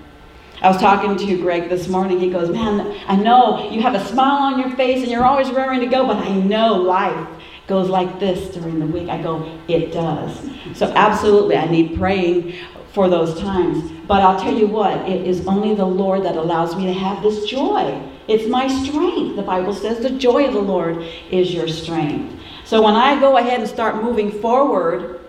I 0.62 0.70
was 0.70 0.78
talking 0.78 1.16
to 1.16 1.38
Greg 1.42 1.70
this 1.70 1.88
morning. 1.88 2.20
He 2.20 2.32
goes, 2.32 2.50
Man, 2.50 2.96
I 3.08 3.16
know 3.16 3.70
you 3.72 3.82
have 3.82 3.94
a 3.94 4.04
smile 4.06 4.54
on 4.54 4.60
your 4.60 4.76
face 4.76 5.04
and 5.04 5.12
you're 5.12 5.26
always 5.26 5.52
raring 5.52 5.82
to 5.82 5.86
go, 5.86 6.08
but 6.08 6.18
I 6.18 6.34
know 6.34 6.76
life 6.76 7.28
goes 7.68 7.90
like 7.90 8.20
this 8.20 8.56
during 8.56 8.80
the 8.80 8.88
week. 8.88 9.10
I 9.10 9.22
go, 9.22 9.60
It 9.68 9.92
does. 9.92 10.50
So, 10.74 10.88
absolutely, 10.96 11.58
I 11.58 11.68
need 11.68 11.98
praying 11.98 12.56
for 12.98 13.08
those 13.08 13.40
times. 13.40 13.92
But 14.08 14.24
I'll 14.24 14.40
tell 14.40 14.58
you 14.58 14.66
what, 14.66 15.08
it 15.08 15.28
is 15.28 15.46
only 15.46 15.76
the 15.76 15.86
Lord 15.86 16.24
that 16.24 16.36
allows 16.36 16.76
me 16.76 16.88
to 16.88 16.94
have 16.94 17.22
this 17.22 17.46
joy. 17.46 18.02
It's 18.28 18.50
my 18.50 18.68
strength. 18.68 19.36
The 19.36 19.44
Bible 19.44 19.72
says 19.72 20.00
the 20.00 20.10
joy 20.10 20.48
of 20.48 20.54
the 20.54 20.62
Lord 20.62 21.06
is 21.30 21.54
your 21.54 21.68
strength. 21.68 22.34
So 22.66 22.82
when 22.82 22.96
I 22.96 23.20
go 23.20 23.38
ahead 23.38 23.60
and 23.60 23.70
start 23.70 24.04
moving 24.04 24.32
forward, 24.42 25.22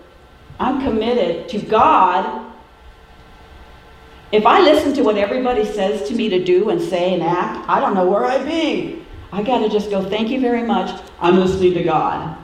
I'm 0.59 0.81
committed 0.81 1.47
to 1.49 1.59
God 1.59 2.47
if 4.31 4.47
I 4.47 4.61
listen 4.61 4.95
to 4.95 5.03
what 5.03 5.17
everybody 5.17 5.63
says 5.63 6.07
to 6.09 6.15
me 6.15 6.27
to 6.29 6.43
do 6.43 6.71
and 6.71 6.81
say 6.81 7.13
and 7.13 7.21
act, 7.21 7.69
I 7.69 7.79
don't 7.79 7.93
know 7.93 8.07
where 8.07 8.25
I'd 8.25 8.45
be. 8.45 9.05
I 9.31 9.43
got 9.43 9.59
to 9.59 9.69
just 9.69 9.91
go, 9.91 10.09
thank 10.09 10.29
you 10.29 10.41
very 10.41 10.63
much. 10.63 10.99
I'm 11.19 11.37
listening 11.37 11.75
to 11.75 11.83
God. 11.83 12.35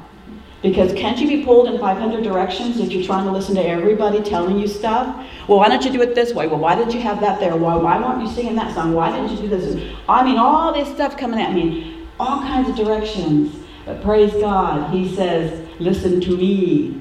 Because 0.62 0.94
can't 0.94 1.20
you 1.20 1.28
be 1.28 1.44
pulled 1.46 1.68
in 1.68 1.80
500 1.80 2.24
directions 2.24 2.80
if 2.80 2.92
you're 2.92 3.04
trying 3.04 3.26
to 3.26 3.32
listen 3.32 3.56
to 3.56 3.64
everybody 3.64 4.22
telling 4.24 4.60
you 4.60 4.68
stuff? 4.68 5.08
Well, 5.48 5.60
why 5.60 5.70
don't 5.70 5.84
you 5.86 5.92
do 5.92 6.02
it 6.02 6.16
this 6.16 6.34
way? 6.34 6.48
Well, 6.48 6.60
why 6.60 6.76
did 6.76 6.94
you 6.94 7.00
have 7.02 7.20
that 7.22 7.40
there? 7.40 7.56
Why, 7.56 7.76
why 7.76 8.00
weren't 8.00 8.22
you 8.22 8.34
singing 8.34 8.56
that 8.56 8.74
song? 8.74 8.94
Why 8.94 9.12
didn't 9.12 9.36
you 9.36 9.44
do 9.44 9.48
this? 9.48 9.96
I 10.10 10.24
mean, 10.24 10.38
all 10.38 10.74
this 10.74 10.90
stuff 10.90 11.18
coming 11.18 11.40
at 11.40 11.54
me, 11.54 12.08
all 12.20 12.42
kinds 12.42 12.70
of 12.70 12.76
directions. 12.76 13.56
But 13.86 14.02
praise 14.02 14.34
God, 14.34 14.92
He 14.92 15.16
says, 15.16 15.68
listen 15.80 16.20
to 16.22 16.36
me, 16.36 17.00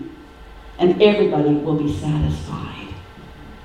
and 0.79 1.01
everybody 1.01 1.55
will 1.55 1.77
be 1.77 1.97
satisfied. 1.97 2.89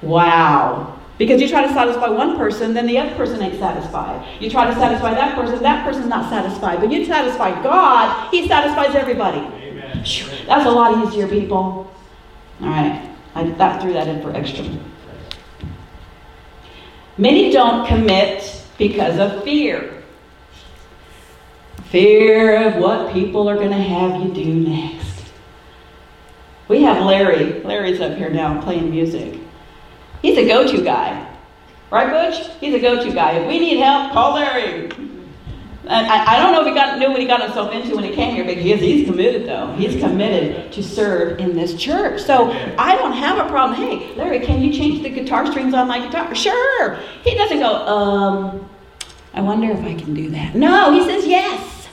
Wow. 0.02 0.98
Because 1.18 1.42
you 1.42 1.50
try 1.50 1.68
to 1.68 1.74
satisfy 1.74 2.08
one 2.08 2.38
person, 2.38 2.74
then 2.74 2.88
the 2.88 2.98
other 2.98 3.14
person 3.16 3.42
ain't 3.42 3.60
satisfied. 3.60 4.26
You 4.40 4.50
try 4.50 4.66
to 4.68 4.74
satisfy 4.76 5.14
that 5.14 5.36
person, 5.36 5.62
that 5.62 5.84
person's 5.84 6.08
not 6.08 6.30
satisfied. 6.30 6.80
But 6.80 6.94
you 6.94 7.04
satisfy 7.04 7.62
God, 7.62 8.32
He 8.32 8.48
satisfies 8.48 8.96
everybody. 8.96 9.46
That's 10.46 10.66
a 10.66 10.72
lot 10.72 11.06
easier, 11.08 11.28
people. 11.28 11.92
All 12.62 12.68
right, 12.68 13.10
I 13.36 13.44
that, 13.44 13.82
threw 13.82 13.94
that 13.94 14.08
in 14.08 14.22
for 14.22 14.36
extra. 14.36 14.66
Many 17.18 17.52
don't 17.52 17.86
commit 17.86 18.64
because 18.78 19.20
of 19.20 19.44
fear. 19.44 20.04
Fear 21.90 22.68
of 22.68 22.76
what 22.82 23.12
people 23.14 23.50
are 23.50 23.56
going 23.56 23.72
to 23.72 23.78
have 23.78 24.22
you 24.22 24.34
do 24.34 24.54
next. 24.54 25.26
We 26.68 26.84
have 26.84 27.04
Larry. 27.04 27.62
Larry's 27.64 28.00
up 28.00 28.16
here 28.16 28.30
now 28.30 28.62
playing 28.62 28.92
music. 28.92 29.40
He's 30.22 30.38
a 30.38 30.46
go 30.46 30.72
to 30.72 30.84
guy. 30.84 31.28
Right, 31.92 32.10
Butch? 32.10 32.48
He's 32.60 32.76
a 32.76 32.80
go 32.80 33.04
to 33.04 33.12
guy. 33.12 33.32
If 33.32 33.48
we 33.48 33.60
need 33.60 33.80
help, 33.80 34.14
call 34.14 34.36
Larry. 34.36 34.90
And 35.90 36.06
I, 36.06 36.36
I 36.36 36.40
don't 36.40 36.52
know 36.54 36.62
if 36.62 36.68
he 36.68 36.74
got, 36.76 37.00
knew 37.00 37.10
what 37.10 37.20
he 37.20 37.26
got 37.26 37.42
himself 37.42 37.74
into 37.74 37.96
when 37.96 38.04
he 38.04 38.14
came 38.14 38.36
here, 38.36 38.46
but 38.46 38.58
he 38.58 38.72
is, 38.72 38.80
he's 38.80 39.08
committed, 39.08 39.48
though. 39.48 39.74
He's 39.74 40.00
committed 40.00 40.72
to 40.72 40.84
serve 40.84 41.40
in 41.40 41.56
this 41.56 41.74
church. 41.74 42.22
So 42.22 42.52
I 42.78 42.96
don't 42.96 43.14
have 43.14 43.44
a 43.44 43.50
problem. 43.50 43.76
Hey, 43.80 44.14
Larry, 44.16 44.40
can 44.40 44.62
you 44.62 44.72
change 44.72 45.02
the 45.02 45.10
guitar 45.10 45.48
strings 45.48 45.74
on 45.74 45.88
my 45.88 46.06
guitar? 46.06 46.36
Sure. 46.36 47.00
He 47.24 47.34
doesn't 47.34 47.60
go, 47.60 47.74
um, 47.88 48.70
I 49.34 49.42
wonder 49.42 49.72
if 49.72 49.80
I 49.80 49.96
can 49.96 50.14
do 50.14 50.30
that. 50.30 50.54
No, 50.54 50.94
he 50.94 51.04
says 51.04 51.26
yes. 51.26 51.88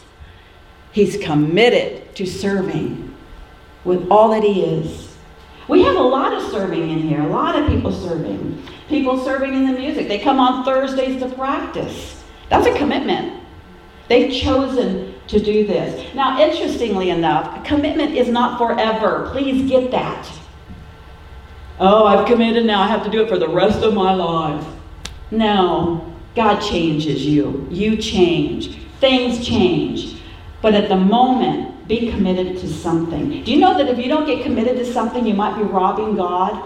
He's 0.92 1.16
committed 1.16 2.14
to 2.16 2.26
serving 2.26 3.14
with 3.84 4.06
all 4.10 4.28
that 4.30 4.42
he 4.42 4.62
is. 4.62 5.16
We 5.68 5.82
have 5.84 5.96
a 5.96 6.00
lot 6.00 6.34
of 6.34 6.42
serving 6.50 6.90
in 6.90 6.98
here, 6.98 7.22
a 7.22 7.28
lot 7.28 7.56
of 7.56 7.66
people 7.66 7.92
serving. 7.92 8.62
People 8.88 9.24
serving 9.24 9.54
in 9.54 9.72
the 9.72 9.78
music. 9.78 10.06
They 10.06 10.18
come 10.18 10.38
on 10.38 10.66
Thursdays 10.66 11.18
to 11.22 11.30
practice. 11.30 12.22
That's 12.50 12.66
a 12.66 12.76
commitment. 12.76 13.35
They've 14.08 14.32
chosen 14.32 15.14
to 15.28 15.40
do 15.40 15.66
this. 15.66 16.14
Now, 16.14 16.40
interestingly 16.40 17.10
enough, 17.10 17.64
commitment 17.64 18.14
is 18.14 18.28
not 18.28 18.58
forever. 18.58 19.28
Please 19.32 19.68
get 19.68 19.90
that. 19.90 20.30
Oh, 21.78 22.06
I've 22.06 22.26
committed 22.26 22.64
now. 22.64 22.82
I 22.82 22.86
have 22.86 23.04
to 23.04 23.10
do 23.10 23.22
it 23.22 23.28
for 23.28 23.38
the 23.38 23.48
rest 23.48 23.82
of 23.82 23.94
my 23.94 24.14
life. 24.14 24.64
No, 25.30 26.14
God 26.34 26.60
changes 26.60 27.26
you. 27.26 27.66
You 27.70 27.96
change. 27.96 28.78
Things 29.00 29.46
change. 29.46 30.20
But 30.62 30.74
at 30.74 30.88
the 30.88 30.96
moment, 30.96 31.88
be 31.88 32.10
committed 32.10 32.58
to 32.58 32.68
something. 32.72 33.44
Do 33.44 33.52
you 33.52 33.58
know 33.58 33.76
that 33.76 33.88
if 33.88 33.98
you 33.98 34.08
don't 34.08 34.26
get 34.26 34.42
committed 34.42 34.76
to 34.76 34.92
something, 34.92 35.26
you 35.26 35.34
might 35.34 35.56
be 35.56 35.62
robbing 35.62 36.16
God? 36.16 36.62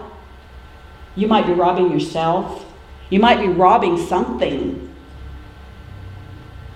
You 1.16 1.26
might 1.26 1.46
be 1.46 1.52
robbing 1.52 1.90
yourself. 1.90 2.66
You 3.08 3.18
might 3.18 3.40
be 3.40 3.48
robbing 3.48 3.98
something 4.06 4.89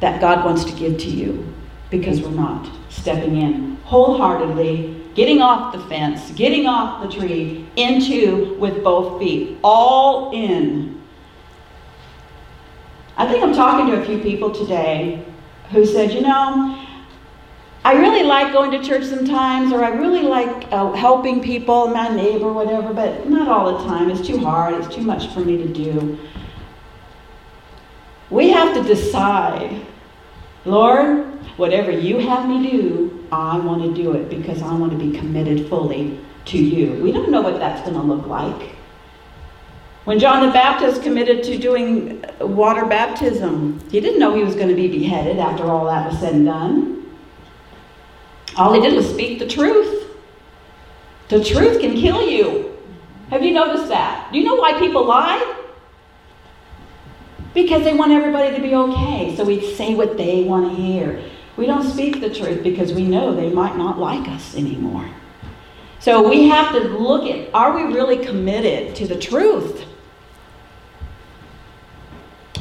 that 0.04 0.20
God 0.20 0.44
wants 0.44 0.64
to 0.64 0.72
give 0.72 0.98
to 0.98 1.08
you 1.08 1.50
because 1.88 2.20
we're 2.20 2.28
not 2.28 2.70
stepping 2.90 3.38
in 3.38 3.76
wholeheartedly, 3.84 5.02
getting 5.14 5.40
off 5.40 5.72
the 5.72 5.80
fence, 5.86 6.30
getting 6.32 6.66
off 6.66 7.02
the 7.02 7.08
tree, 7.10 7.66
into 7.76 8.54
with 8.58 8.84
both 8.84 9.18
feet, 9.18 9.58
all 9.64 10.30
in. 10.34 11.00
I 13.16 13.26
think 13.26 13.42
I'm 13.42 13.54
talking 13.54 13.94
to 13.94 14.02
a 14.02 14.04
few 14.04 14.18
people 14.18 14.50
today 14.50 15.24
who 15.70 15.86
said, 15.86 16.12
you 16.12 16.20
know, 16.20 16.86
I 17.82 17.94
really 17.94 18.24
like 18.24 18.52
going 18.52 18.72
to 18.72 18.86
church 18.86 19.04
sometimes, 19.04 19.72
or 19.72 19.82
I 19.82 19.88
really 19.88 20.22
like 20.22 20.70
uh, 20.70 20.92
helping 20.92 21.42
people, 21.42 21.88
my 21.88 22.08
neighbor, 22.08 22.52
whatever, 22.52 22.92
but 22.92 23.26
not 23.26 23.48
all 23.48 23.78
the 23.78 23.84
time. 23.84 24.10
It's 24.10 24.26
too 24.26 24.36
hard, 24.36 24.74
it's 24.74 24.94
too 24.94 25.02
much 25.02 25.32
for 25.32 25.40
me 25.40 25.56
to 25.56 25.66
do. 25.66 26.18
We 28.28 28.50
have 28.50 28.74
to 28.74 28.82
decide, 28.82 29.80
Lord, 30.64 31.26
whatever 31.58 31.90
you 31.90 32.18
have 32.18 32.48
me 32.48 32.70
do, 32.70 33.26
I 33.30 33.58
want 33.58 33.82
to 33.82 34.02
do 34.02 34.12
it 34.12 34.30
because 34.30 34.62
I 34.62 34.72
want 34.74 34.92
to 34.92 34.98
be 34.98 35.16
committed 35.16 35.68
fully 35.68 36.18
to 36.46 36.58
you. 36.58 37.02
We 37.02 37.12
don't 37.12 37.30
know 37.30 37.42
what 37.42 37.58
that's 37.58 37.82
going 37.82 37.94
to 37.94 38.02
look 38.02 38.26
like. 38.26 38.70
When 40.04 40.18
John 40.18 40.46
the 40.46 40.52
Baptist 40.52 41.02
committed 41.02 41.42
to 41.44 41.58
doing 41.58 42.24
uh, 42.40 42.46
water 42.46 42.84
baptism, 42.84 43.80
he 43.90 44.00
didn't 44.00 44.20
know 44.20 44.34
he 44.34 44.44
was 44.44 44.54
going 44.54 44.68
to 44.68 44.74
be 44.74 44.88
beheaded 44.88 45.38
after 45.38 45.64
all 45.64 45.86
that 45.86 46.10
was 46.10 46.20
said 46.20 46.34
and 46.34 46.44
done. 46.44 47.10
All 48.56 48.72
he 48.74 48.80
did 48.80 48.94
was 48.94 49.08
speak 49.08 49.38
the 49.38 49.48
truth. 49.48 50.10
The 51.28 51.42
truth 51.42 51.80
can 51.80 51.96
kill 51.96 52.28
you. 52.28 52.76
Have 53.30 53.42
you 53.42 53.52
noticed 53.52 53.88
that? 53.88 54.28
Do 54.30 54.38
you 54.38 54.44
know 54.44 54.56
why 54.56 54.78
people 54.78 55.06
lie? 55.06 55.63
Because 57.54 57.84
they 57.84 57.94
want 57.94 58.12
everybody 58.12 58.54
to 58.54 58.60
be 58.60 58.74
okay. 58.74 59.34
So 59.36 59.44
we 59.44 59.74
say 59.74 59.94
what 59.94 60.16
they 60.16 60.44
want 60.44 60.76
to 60.76 60.82
hear. 60.82 61.22
We 61.56 61.66
don't 61.66 61.88
speak 61.88 62.20
the 62.20 62.34
truth 62.34 62.62
because 62.64 62.92
we 62.92 63.06
know 63.06 63.34
they 63.34 63.48
might 63.48 63.76
not 63.76 63.98
like 63.98 64.28
us 64.28 64.56
anymore. 64.56 65.08
So 66.00 66.28
we 66.28 66.48
have 66.48 66.72
to 66.72 66.80
look 66.80 67.30
at 67.30 67.54
are 67.54 67.74
we 67.74 67.94
really 67.94 68.24
committed 68.24 68.96
to 68.96 69.06
the 69.06 69.18
truth? 69.18 69.84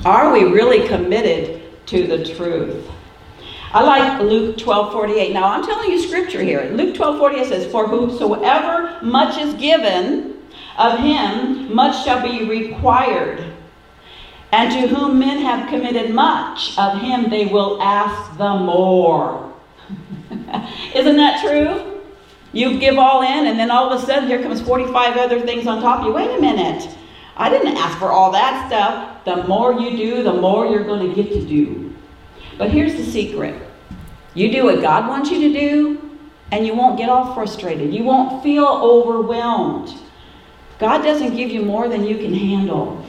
Are 0.06 0.32
we 0.32 0.44
really 0.44 0.88
committed 0.88 1.62
to 1.88 2.08
the 2.08 2.24
truth? 2.36 2.90
I 3.74 3.82
like 3.82 4.22
Luke 4.22 4.58
12 4.58 4.94
48. 4.94 5.34
Now, 5.34 5.46
I'm 5.46 5.66
telling 5.66 5.90
you 5.90 6.00
scripture 6.00 6.44
here. 6.44 6.70
Luke 6.74 6.96
12 6.96 7.18
48 7.18 7.48
says, 7.48 7.72
For 7.72 7.88
whosoever 7.88 9.02
much 9.02 9.38
is 9.40 9.56
given, 9.56 10.38
of 10.78 11.00
him 11.00 11.74
much 11.74 12.04
shall 12.04 12.22
be 12.22 12.46
required. 12.46 13.44
And 14.54 14.72
to 14.72 14.88
whom 14.88 15.18
men 15.18 15.40
have 15.40 15.68
committed 15.68 16.14
much, 16.14 16.78
of 16.78 17.02
him 17.02 17.32
they 17.32 17.48
will 17.48 17.82
ask 17.82 18.38
the 18.38 18.54
more. 18.54 19.52
Isn't 20.96 21.18
that 21.18 21.42
true? 21.44 22.02
You 22.52 22.78
give 22.78 23.00
all 23.00 23.24
in, 23.24 23.48
and 23.48 23.58
then 23.58 23.72
all 23.72 23.92
of 23.92 24.00
a 24.00 24.06
sudden, 24.06 24.30
here 24.30 24.44
comes 24.44 24.62
45 24.62 25.18
other 25.18 25.42
things 25.42 25.66
on 25.66 25.82
top 25.82 26.02
of 26.02 26.06
you. 26.06 26.14
Wait 26.14 26.38
a 26.38 26.40
minute. 26.40 26.88
I 27.36 27.50
didn't 27.50 27.78
ask 27.78 27.98
for 27.98 28.12
all 28.12 28.32
that 28.34 28.68
stuff. 28.68 29.26
The 29.26 29.48
more 29.48 29.74
you 29.74 29.98
do, 29.98 30.22
the 30.22 30.34
more 30.34 30.68
you're 30.68 30.84
going 30.84 31.10
to 31.10 31.16
get 31.16 31.34
to 31.34 31.44
do. 31.44 31.92
But 32.60 32.70
here's 32.70 32.94
the 32.94 33.04
secret 33.04 33.60
you 34.36 34.52
do 34.52 34.66
what 34.66 34.82
God 34.82 35.08
wants 35.08 35.32
you 35.32 35.52
to 35.52 35.60
do, 35.60 36.20
and 36.52 36.64
you 36.64 36.76
won't 36.76 37.00
get 37.00 37.10
all 37.10 37.34
frustrated. 37.34 37.92
You 37.92 38.04
won't 38.04 38.44
feel 38.44 38.68
overwhelmed. 38.68 39.96
God 40.78 41.02
doesn't 41.02 41.36
give 41.36 41.50
you 41.50 41.64
more 41.64 41.90
than 41.90 42.04
you 42.04 42.18
can 42.18 42.36
handle. 42.36 43.03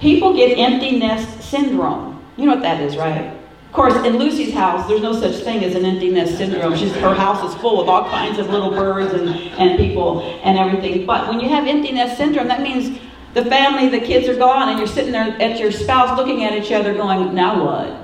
People 0.00 0.34
get 0.34 0.58
empty 0.58 0.98
nest 0.98 1.42
syndrome. 1.42 2.24
You 2.36 2.46
know 2.46 2.54
what 2.54 2.62
that 2.62 2.80
is, 2.80 2.96
right? 2.96 3.36
Of 3.66 3.72
course, 3.72 3.94
in 4.04 4.18
Lucy's 4.18 4.52
house, 4.52 4.88
there's 4.88 5.02
no 5.02 5.12
such 5.12 5.44
thing 5.44 5.62
as 5.62 5.76
an 5.76 5.84
empty 5.84 6.10
nest 6.10 6.36
syndrome. 6.38 6.74
She's, 6.74 6.92
her 6.96 7.14
house 7.14 7.48
is 7.48 7.60
full 7.60 7.80
of 7.80 7.88
all 7.88 8.08
kinds 8.08 8.38
of 8.38 8.48
little 8.48 8.70
birds 8.70 9.12
and, 9.12 9.28
and 9.28 9.78
people 9.78 10.22
and 10.42 10.58
everything. 10.58 11.06
But 11.06 11.28
when 11.28 11.38
you 11.38 11.48
have 11.50 11.66
empty 11.66 11.92
nest 11.92 12.16
syndrome, 12.16 12.48
that 12.48 12.62
means 12.62 12.98
the 13.34 13.44
family, 13.44 13.88
the 13.88 14.04
kids 14.04 14.26
are 14.26 14.34
gone, 14.34 14.70
and 14.70 14.78
you're 14.78 14.88
sitting 14.88 15.12
there 15.12 15.40
at 15.40 15.60
your 15.60 15.70
spouse 15.70 16.16
looking 16.16 16.44
at 16.44 16.52
each 16.54 16.72
other 16.72 16.94
going, 16.94 17.32
now 17.32 17.64
what? 17.64 18.00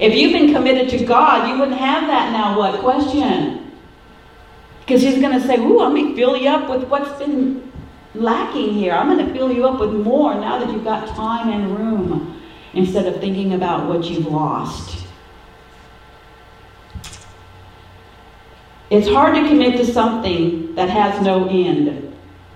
If 0.00 0.14
you've 0.14 0.32
been 0.32 0.52
committed 0.52 0.88
to 0.98 1.04
God, 1.04 1.48
you 1.48 1.58
wouldn't 1.58 1.76
have 1.76 2.08
that 2.08 2.32
now 2.32 2.58
what 2.58 2.80
question. 2.80 3.70
Because 4.80 5.02
He's 5.02 5.20
going 5.20 5.38
to 5.38 5.46
say, 5.46 5.58
Ooh, 5.58 5.78
going 5.78 6.08
to 6.08 6.16
fill 6.16 6.36
you 6.36 6.48
up 6.48 6.68
with 6.70 6.88
what's 6.88 7.16
been 7.18 7.69
lacking 8.14 8.74
here. 8.74 8.92
I'm 8.92 9.08
going 9.08 9.26
to 9.26 9.32
fill 9.32 9.52
you 9.52 9.66
up 9.66 9.80
with 9.80 9.92
more 9.92 10.34
now 10.34 10.58
that 10.58 10.72
you've 10.72 10.84
got 10.84 11.08
time 11.14 11.48
and 11.48 11.76
room 11.76 12.40
instead 12.72 13.06
of 13.06 13.20
thinking 13.20 13.54
about 13.54 13.88
what 13.88 14.04
you've 14.04 14.26
lost. 14.26 15.06
It's 18.90 19.08
hard 19.08 19.36
to 19.36 19.46
commit 19.46 19.76
to 19.76 19.86
something 19.86 20.74
that 20.74 20.88
has 20.88 21.22
no 21.22 21.48
end. 21.48 22.12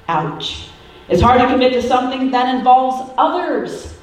Ouch. 0.08 0.68
It's 1.08 1.22
hard 1.22 1.40
to 1.40 1.46
commit 1.46 1.72
to 1.74 1.82
something 1.82 2.32
that 2.32 2.54
involves 2.56 3.12
others. 3.16 3.94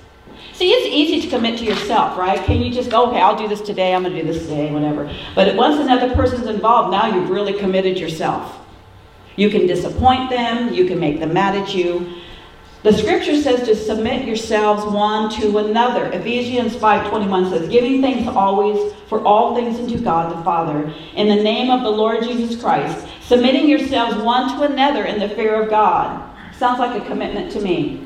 See, 0.54 0.72
it's 0.72 0.88
easy 0.88 1.22
to 1.22 1.36
commit 1.36 1.60
to 1.60 1.66
yourself, 1.66 2.18
right? 2.18 2.42
Can 2.44 2.62
you 2.62 2.72
just 2.72 2.90
go, 2.90 3.10
okay, 3.10 3.20
I'll 3.20 3.38
do 3.38 3.48
this 3.48 3.62
today, 3.62 3.94
I'm 3.94 4.04
going 4.04 4.14
to 4.14 4.22
do 4.22 4.32
this 4.32 4.44
today, 4.44 4.72
whatever. 4.72 5.12
But 5.36 5.56
once 5.56 5.80
another 5.80 6.14
person's 6.14 6.48
involved, 6.48 6.92
now 6.92 7.08
you've 7.14 7.30
really 7.30 7.54
committed 7.54 7.98
yourself. 7.98 8.61
You 9.36 9.50
can 9.50 9.68
disappoint 9.68 10.30
them, 10.30 10.74
you 10.74 10.86
can 10.86 11.00
make 11.00 11.20
them 11.20 11.34
mad 11.34 11.56
at 11.56 11.74
you, 11.74 12.22
the 12.84 12.94
scripture 12.94 13.40
says 13.40 13.68
to 13.68 13.76
submit 13.76 14.26
yourselves 14.26 14.84
one 14.86 15.30
to 15.40 15.60
another. 15.60 16.06
Ephesians 16.08 16.76
5:21 16.76 17.52
says, 17.52 17.70
"Giving 17.70 18.02
thanks 18.02 18.28
always 18.28 18.92
for 19.08 19.24
all 19.24 19.54
things 19.54 19.80
unto 19.80 20.00
God 20.00 20.32
the 20.32 20.44
Father, 20.44 20.92
in 21.16 21.28
the 21.28 21.44
name 21.44 21.70
of 21.70 21.84
the 21.84 21.92
Lord 21.92 22.24
Jesus 22.24 22.60
Christ, 22.60 23.06
submitting 23.22 23.70
yourselves 23.70 24.18
one 24.18 24.58
to 24.58 24.64
another 24.64 25.04
in 25.04 25.20
the 25.20 25.30
fear 25.30 25.62
of 25.62 25.70
God." 25.70 26.22
Sounds 26.58 26.80
like 26.80 27.00
a 27.00 27.06
commitment 27.06 27.52
to 27.52 27.62
me. 27.62 28.00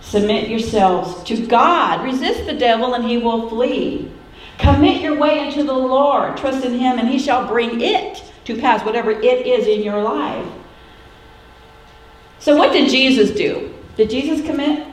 Submit 0.00 0.48
yourselves 0.48 1.24
to 1.24 1.36
God. 1.36 2.04
Resist 2.04 2.46
the 2.46 2.52
devil 2.52 2.94
and 2.94 3.04
he 3.04 3.18
will 3.18 3.48
flee. 3.48 4.06
Commit 4.58 5.00
your 5.00 5.16
way 5.16 5.40
into 5.40 5.64
the 5.64 5.72
Lord. 5.72 6.36
Trust 6.36 6.64
in 6.64 6.78
him 6.78 7.00
and 7.00 7.08
he 7.08 7.18
shall 7.18 7.46
bring 7.46 7.80
it 7.80 8.22
to 8.46 8.58
pass, 8.60 8.84
whatever 8.84 9.10
it 9.10 9.46
is 9.46 9.66
in 9.66 9.82
your 9.82 10.02
life. 10.02 10.46
So, 12.38 12.56
what 12.56 12.72
did 12.72 12.88
Jesus 12.88 13.30
do? 13.30 13.74
Did 13.96 14.10
Jesus 14.10 14.44
commit? 14.46 14.86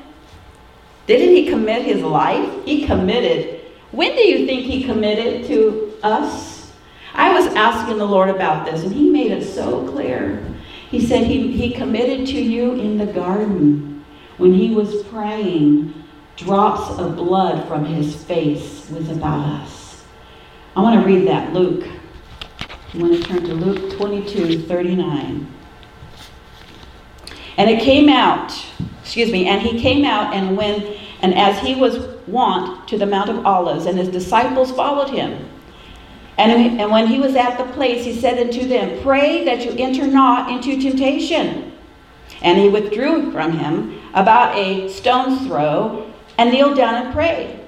Didn't 1.05 1.35
he 1.35 1.47
commit 1.47 1.83
his 1.83 2.01
life? 2.01 2.65
He 2.65 2.85
committed. 2.85 3.61
When 3.91 4.15
do 4.15 4.21
you 4.21 4.45
think 4.45 4.63
he 4.63 4.83
committed 4.83 5.45
to 5.47 5.93
us? 6.01 6.71
I 7.13 7.31
was 7.33 7.53
asking 7.53 7.97
the 7.97 8.05
Lord 8.05 8.29
about 8.29 8.65
this, 8.65 8.83
and 8.83 8.91
he 8.91 9.09
made 9.09 9.31
it 9.31 9.43
so 9.43 9.87
clear. 9.87 10.43
He 10.89 11.05
said 11.05 11.25
he, 11.25 11.51
he 11.51 11.73
committed 11.73 12.25
to 12.27 12.41
you 12.41 12.73
in 12.73 12.97
the 12.97 13.05
garden 13.05 14.03
when 14.37 14.53
he 14.53 14.73
was 14.73 15.03
praying. 15.03 15.93
Drops 16.35 16.97
of 16.99 17.15
blood 17.15 17.67
from 17.67 17.85
his 17.85 18.15
face 18.23 18.89
was 18.89 19.09
about 19.09 19.61
us. 19.61 20.03
I 20.75 20.81
want 20.81 20.99
to 20.99 21.05
read 21.05 21.27
that, 21.27 21.53
Luke. 21.53 21.87
I 22.93 22.97
want 22.97 23.13
to 23.13 23.23
turn 23.23 23.43
to 23.45 23.53
Luke 23.55 23.97
22 23.97 24.63
39. 24.67 25.51
And 27.57 27.69
it 27.69 27.81
came 27.81 28.07
out, 28.07 28.53
excuse 29.01 29.31
me, 29.31 29.47
and 29.47 29.61
he 29.61 29.79
came 29.79 30.05
out 30.05 30.33
and 30.33 30.55
when 30.55 30.95
and 31.21 31.33
as 31.33 31.57
he 31.59 31.73
was 31.73 32.05
wont 32.27 32.87
to 32.89 32.97
the 32.97 33.05
Mount 33.05 33.29
of 33.29 33.45
Olives, 33.45 33.85
and 33.85 33.97
his 33.97 34.09
disciples 34.09 34.71
followed 34.71 35.09
him. 35.09 35.49
And, 36.37 36.79
and 36.79 36.91
when 36.91 37.07
he 37.07 37.19
was 37.19 37.35
at 37.35 37.57
the 37.57 37.71
place, 37.73 38.03
he 38.03 38.13
said 38.13 38.37
unto 38.37 38.67
them, 38.67 39.01
Pray 39.01 39.45
that 39.45 39.63
you 39.63 39.71
enter 39.77 40.05
not 40.05 40.51
into 40.51 40.81
temptation. 40.81 41.71
And 42.41 42.59
he 42.59 42.67
withdrew 42.67 43.31
from 43.31 43.53
him 43.53 44.01
about 44.13 44.57
a 44.57 44.89
stone's 44.89 45.47
throw 45.47 46.11
and 46.37 46.51
kneeled 46.51 46.75
down 46.75 46.95
and 47.05 47.13
prayed, 47.13 47.59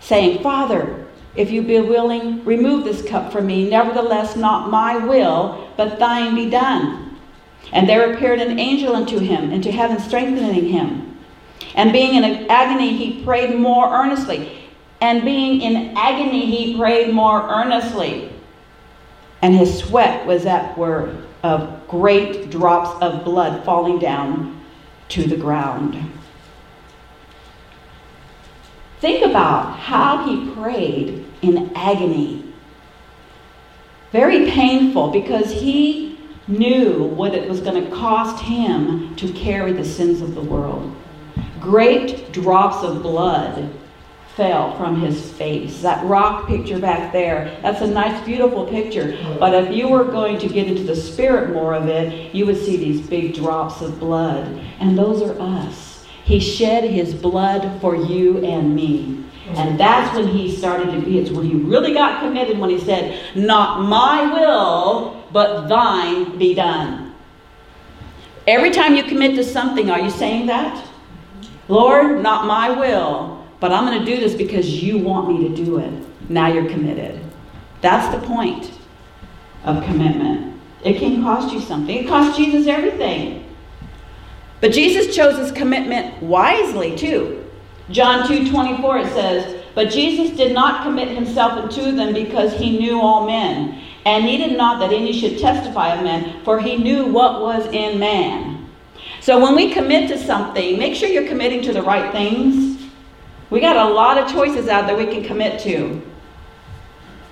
saying, 0.00 0.42
Father, 0.42 0.99
if 1.34 1.50
you 1.50 1.62
be 1.62 1.80
willing, 1.80 2.44
remove 2.44 2.84
this 2.84 3.02
cup 3.08 3.32
from 3.32 3.46
me. 3.46 3.68
Nevertheless, 3.70 4.36
not 4.36 4.70
my 4.70 4.96
will, 4.96 5.68
but 5.76 5.98
thine 5.98 6.34
be 6.34 6.50
done. 6.50 7.18
And 7.72 7.88
there 7.88 8.12
appeared 8.12 8.40
an 8.40 8.58
angel 8.58 8.96
unto 8.96 9.18
him, 9.18 9.52
into 9.52 9.70
heaven 9.70 10.00
strengthening 10.00 10.68
him. 10.68 11.18
And 11.74 11.92
being 11.92 12.14
in 12.14 12.50
agony, 12.50 12.96
he 12.96 13.24
prayed 13.24 13.58
more 13.58 13.92
earnestly. 13.92 14.68
And 15.00 15.24
being 15.24 15.60
in 15.62 15.96
agony, 15.96 16.46
he 16.46 16.76
prayed 16.76 17.14
more 17.14 17.48
earnestly. 17.48 18.32
And 19.40 19.54
his 19.54 19.78
sweat 19.78 20.26
was 20.26 20.44
were 20.76 21.16
of 21.42 21.88
great 21.88 22.50
drops 22.50 23.00
of 23.02 23.24
blood 23.24 23.64
falling 23.64 23.98
down 23.98 24.60
to 25.08 25.24
the 25.24 25.36
ground. 25.36 25.96
Think 29.00 29.24
about 29.24 29.78
how 29.78 30.26
he 30.26 30.50
prayed 30.52 31.24
in 31.40 31.72
agony. 31.74 32.44
Very 34.12 34.50
painful 34.50 35.10
because 35.10 35.50
he 35.50 36.18
knew 36.46 37.04
what 37.04 37.34
it 37.34 37.48
was 37.48 37.60
going 37.60 37.82
to 37.82 37.90
cost 37.90 38.42
him 38.42 39.14
to 39.16 39.32
carry 39.32 39.72
the 39.72 39.84
sins 39.84 40.20
of 40.20 40.34
the 40.34 40.42
world. 40.42 40.94
Great 41.60 42.30
drops 42.32 42.84
of 42.84 43.02
blood 43.02 43.72
fell 44.36 44.76
from 44.76 45.00
his 45.00 45.30
face. 45.32 45.80
That 45.80 46.04
rock 46.04 46.46
picture 46.46 46.78
back 46.78 47.12
there, 47.12 47.58
that's 47.62 47.80
a 47.80 47.86
nice, 47.86 48.22
beautiful 48.24 48.66
picture. 48.66 49.18
But 49.38 49.54
if 49.64 49.74
you 49.74 49.88
were 49.88 50.04
going 50.04 50.38
to 50.38 50.48
get 50.48 50.66
into 50.66 50.82
the 50.82 50.96
spirit 50.96 51.52
more 51.52 51.74
of 51.74 51.88
it, 51.88 52.34
you 52.34 52.46
would 52.46 52.56
see 52.56 52.76
these 52.76 53.06
big 53.06 53.34
drops 53.34 53.80
of 53.80 53.98
blood. 53.98 54.46
And 54.78 54.98
those 54.98 55.22
are 55.22 55.40
us. 55.40 55.89
He 56.30 56.38
shed 56.38 56.84
his 56.84 57.12
blood 57.12 57.80
for 57.80 57.96
you 57.96 58.38
and 58.44 58.72
me. 58.72 59.24
And 59.56 59.80
that's 59.80 60.14
when 60.14 60.28
he 60.28 60.54
started 60.54 60.92
to 60.92 61.00
be, 61.00 61.18
it's 61.18 61.28
when 61.28 61.44
he 61.44 61.56
really 61.56 61.92
got 61.92 62.20
committed 62.20 62.56
when 62.56 62.70
he 62.70 62.78
said, 62.78 63.18
Not 63.34 63.80
my 63.80 64.32
will, 64.32 65.24
but 65.32 65.66
thine 65.66 66.38
be 66.38 66.54
done. 66.54 67.16
Every 68.46 68.70
time 68.70 68.94
you 68.94 69.02
commit 69.02 69.34
to 69.34 69.42
something, 69.42 69.90
are 69.90 69.98
you 69.98 70.08
saying 70.08 70.46
that? 70.46 70.86
Lord, 71.66 72.22
not 72.22 72.46
my 72.46 72.70
will, 72.70 73.44
but 73.58 73.72
I'm 73.72 73.84
going 73.84 73.98
to 73.98 74.04
do 74.04 74.20
this 74.20 74.34
because 74.34 74.80
you 74.80 74.98
want 74.98 75.36
me 75.36 75.48
to 75.48 75.64
do 75.64 75.78
it. 75.78 75.92
Now 76.30 76.46
you're 76.46 76.70
committed. 76.70 77.20
That's 77.80 78.14
the 78.14 78.24
point 78.24 78.70
of 79.64 79.82
commitment. 79.82 80.60
It 80.84 81.00
can 81.00 81.24
cost 81.24 81.52
you 81.52 81.60
something, 81.60 82.04
it 82.04 82.06
cost 82.06 82.38
Jesus 82.38 82.68
everything. 82.68 83.49
But 84.60 84.72
Jesus 84.72 85.14
chose 85.14 85.38
his 85.38 85.52
commitment 85.52 86.22
wisely, 86.22 86.96
too. 86.96 87.44
John 87.90 88.28
2 88.28 88.50
24 88.50 88.98
it 88.98 89.12
says, 89.12 89.64
But 89.74 89.90
Jesus 89.90 90.36
did 90.36 90.52
not 90.52 90.84
commit 90.84 91.08
himself 91.08 91.52
unto 91.52 91.92
them 91.92 92.12
because 92.12 92.52
he 92.52 92.78
knew 92.78 93.00
all 93.00 93.26
men, 93.26 93.82
and 94.04 94.24
needed 94.24 94.56
not 94.56 94.78
that 94.80 94.92
any 94.92 95.12
should 95.12 95.38
testify 95.38 95.94
of 95.94 96.04
men, 96.04 96.42
for 96.44 96.60
he 96.60 96.76
knew 96.76 97.06
what 97.06 97.40
was 97.40 97.66
in 97.66 97.98
man. 97.98 98.68
So 99.20 99.40
when 99.40 99.56
we 99.56 99.72
commit 99.72 100.08
to 100.10 100.18
something, 100.18 100.78
make 100.78 100.94
sure 100.94 101.08
you're 101.08 101.28
committing 101.28 101.62
to 101.62 101.72
the 101.72 101.82
right 101.82 102.12
things. 102.12 102.82
We 103.50 103.60
got 103.60 103.76
a 103.76 103.92
lot 103.92 104.18
of 104.18 104.30
choices 104.30 104.68
out 104.68 104.86
there 104.86 104.96
we 104.96 105.06
can 105.06 105.24
commit 105.24 105.60
to. 105.62 106.00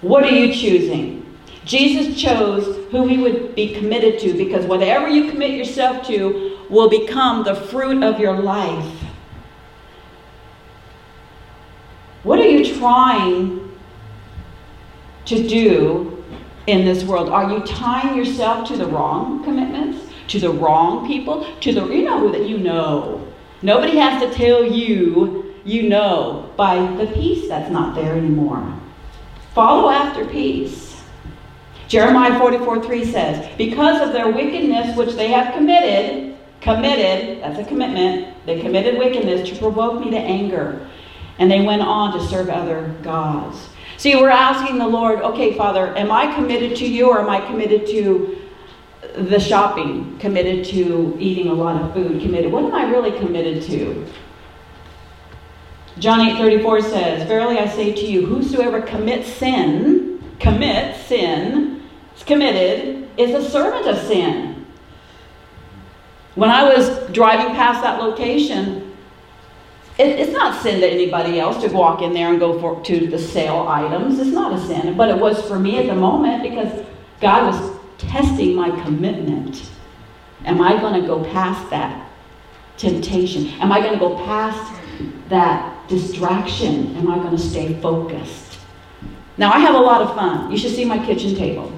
What 0.01 0.25
are 0.25 0.31
you 0.31 0.53
choosing? 0.53 1.25
Jesus 1.65 2.21
chose 2.21 2.89
who 2.91 3.07
he 3.07 3.19
would 3.19 3.55
be 3.55 3.75
committed 3.75 4.19
to 4.21 4.33
because 4.35 4.65
whatever 4.65 5.09
you 5.09 5.31
commit 5.31 5.53
yourself 5.53 6.07
to 6.07 6.48
will 6.69 6.89
become 6.89 7.45
the 7.45 7.55
fruit 7.55 8.03
of 8.03 8.21
your 8.21 8.37
life. 8.37 8.95
What 12.23 12.39
are 12.41 12.49
you 12.49 12.75
trying 12.79 13.71
to 15.27 15.49
do 15.49 16.25
in 16.67 16.85
this 16.85 17.05
world? 17.05 17.29
Are 17.29 17.51
you 17.51 17.61
tying 17.61 18.17
yourself 18.17 18.69
to 18.69 18.77
the 18.77 18.87
wrong 18.87 19.45
commitments? 19.45 20.05
To 20.29 20.41
the 20.41 20.51
wrong 20.51 21.07
people? 21.07 21.47
To 21.61 21.73
the 21.73 21.87
you 21.87 22.05
know 22.05 22.31
that 22.31 22.47
you 22.49 22.59
know. 22.59 23.27
Nobody 23.63 23.97
has 23.97 24.23
to 24.23 24.33
tell 24.35 24.65
you 24.65 25.55
you 25.65 25.89
know 25.89 26.51
by 26.57 26.77
the 26.97 27.07
peace 27.07 27.49
that's 27.49 27.71
not 27.71 27.95
there 27.95 28.15
anymore. 28.15 28.79
Follow 29.55 29.91
after 29.91 30.25
peace. 30.27 31.03
Jeremiah 31.89 32.39
44 32.39 32.85
3 32.85 33.05
says, 33.05 33.57
Because 33.57 34.07
of 34.07 34.13
their 34.13 34.31
wickedness 34.31 34.97
which 34.97 35.15
they 35.15 35.29
have 35.29 35.55
committed, 35.55 36.38
committed, 36.61 37.43
that's 37.43 37.59
a 37.59 37.65
commitment, 37.65 38.35
they 38.47 38.61
committed 38.61 38.99
wickedness 38.99 39.49
to 39.49 39.57
provoke 39.57 40.01
me 40.01 40.11
to 40.11 40.19
anger. 40.19 40.89
And 41.39 41.51
they 41.51 41.61
went 41.61 41.83
on 41.83 42.19
to 42.19 42.27
serve 42.27 42.49
other 42.49 42.95
gods. 43.03 43.69
See, 43.97 44.17
we're 44.17 44.31
asking 44.31 44.79
the 44.79 44.87
Lord, 44.87 45.21
okay, 45.21 45.57
Father, 45.57 45.97
am 45.97 46.11
I 46.11 46.35
committed 46.35 46.77
to 46.79 46.87
you 46.87 47.11
or 47.11 47.21
am 47.21 47.29
I 47.29 47.45
committed 47.47 47.87
to 47.87 48.39
the 49.15 49.39
shopping, 49.39 50.19
committed 50.19 50.65
to 50.67 51.17
eating 51.19 51.49
a 51.49 51.53
lot 51.53 51.81
of 51.83 51.93
food, 51.95 52.21
committed? 52.21 52.53
What 52.53 52.65
am 52.65 52.75
I 52.75 52.89
really 52.91 53.17
committed 53.19 53.63
to? 53.65 54.07
John 55.99 56.21
8 56.21 56.39
34 56.39 56.83
says, 56.83 57.29
Verily 57.29 57.59
I 57.59 57.67
say 57.67 57.93
to 57.93 58.07
you, 58.07 58.25
whosoever 58.25 58.81
commits 58.81 59.33
sin, 59.33 60.23
commits 60.39 61.07
sin, 61.07 61.83
is 62.17 62.23
committed, 62.23 63.09
is 63.17 63.35
a 63.35 63.49
servant 63.51 63.87
of 63.87 63.99
sin. 64.07 64.48
When 66.39 66.51
I 66.51 66.73
was 66.73 66.89
driving 67.11 67.53
past 67.57 67.83
that 67.83 68.01
location, 68.01 68.97
it, 69.99 70.21
it's 70.21 70.31
not 70.31 70.63
sin 70.63 70.81
to 70.81 70.89
anybody 70.89 71.41
else 71.41 71.61
to 71.65 71.69
walk 71.69 72.01
in 72.01 72.13
there 72.13 72.29
and 72.29 72.39
go 72.39 72.61
for, 72.61 72.81
to 72.85 73.09
the 73.09 73.19
sale 73.19 73.67
items. 73.69 74.21
It's 74.21 74.31
not 74.31 74.53
a 74.53 74.65
sin. 74.65 74.97
But 74.97 75.09
it 75.09 75.19
was 75.19 75.43
for 75.49 75.59
me 75.59 75.79
at 75.79 75.87
the 75.87 75.97
moment 75.97 76.45
because 76.45 76.87
God 77.21 77.53
was 77.53 77.77
testing 77.99 78.55
my 78.55 78.71
commitment. 78.83 79.69
Am 80.45 80.61
I 80.61 80.81
going 80.81 81.01
to 81.01 81.05
go 81.05 81.25
past 81.33 81.69
that 81.71 82.09
temptation? 82.77 83.49
Am 83.61 83.73
I 83.73 83.81
going 83.81 83.95
to 83.95 83.99
go 83.99 84.15
past 84.25 84.81
that 85.31 85.89
distraction? 85.89 86.95
Am 86.99 87.11
I 87.11 87.17
going 87.17 87.37
to 87.37 87.43
stay 87.43 87.75
focused? 87.81 88.61
Now, 89.39 89.51
I 89.51 89.59
have 89.59 89.75
a 89.75 89.81
lot 89.81 90.03
of 90.03 90.15
fun. 90.15 90.53
You 90.53 90.57
should 90.57 90.71
see 90.71 90.85
my 90.85 91.05
kitchen 91.05 91.35
table. 91.35 91.73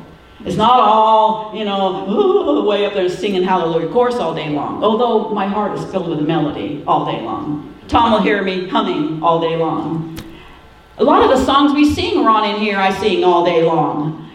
It's 0.45 0.57
not 0.57 0.81
all, 0.81 1.53
you 1.55 1.65
know, 1.65 2.63
way 2.71 2.87
up 2.87 2.95
there 2.95 3.09
singing 3.09 3.43
Hallelujah 3.43 3.89
chorus 3.89 4.15
all 4.15 4.33
day 4.33 4.49
long, 4.49 4.83
although 4.85 5.31
my 5.31 5.47
heart 5.47 5.77
is 5.77 5.85
filled 5.91 6.09
with 6.09 6.21
a 6.21 6.23
melody 6.23 6.85
all 6.87 7.05
day 7.05 7.21
long. 7.21 7.75
Tom 7.89 8.13
will 8.13 8.23
hear 8.23 8.43
me 8.43 8.69
humming 8.69 9.21
all 9.23 9.41
day 9.41 9.57
long. 9.57 10.17
A 10.99 11.05
lot 11.05 11.25
of 11.25 11.37
the 11.37 11.45
songs 11.45 11.73
we 11.73 11.93
sing, 11.93 12.25
Ron, 12.25 12.49
in 12.49 12.61
here, 12.61 12.79
I 12.79 12.93
sing 12.93 13.25
all 13.25 13.45
day 13.45 13.63
long. 13.63 14.30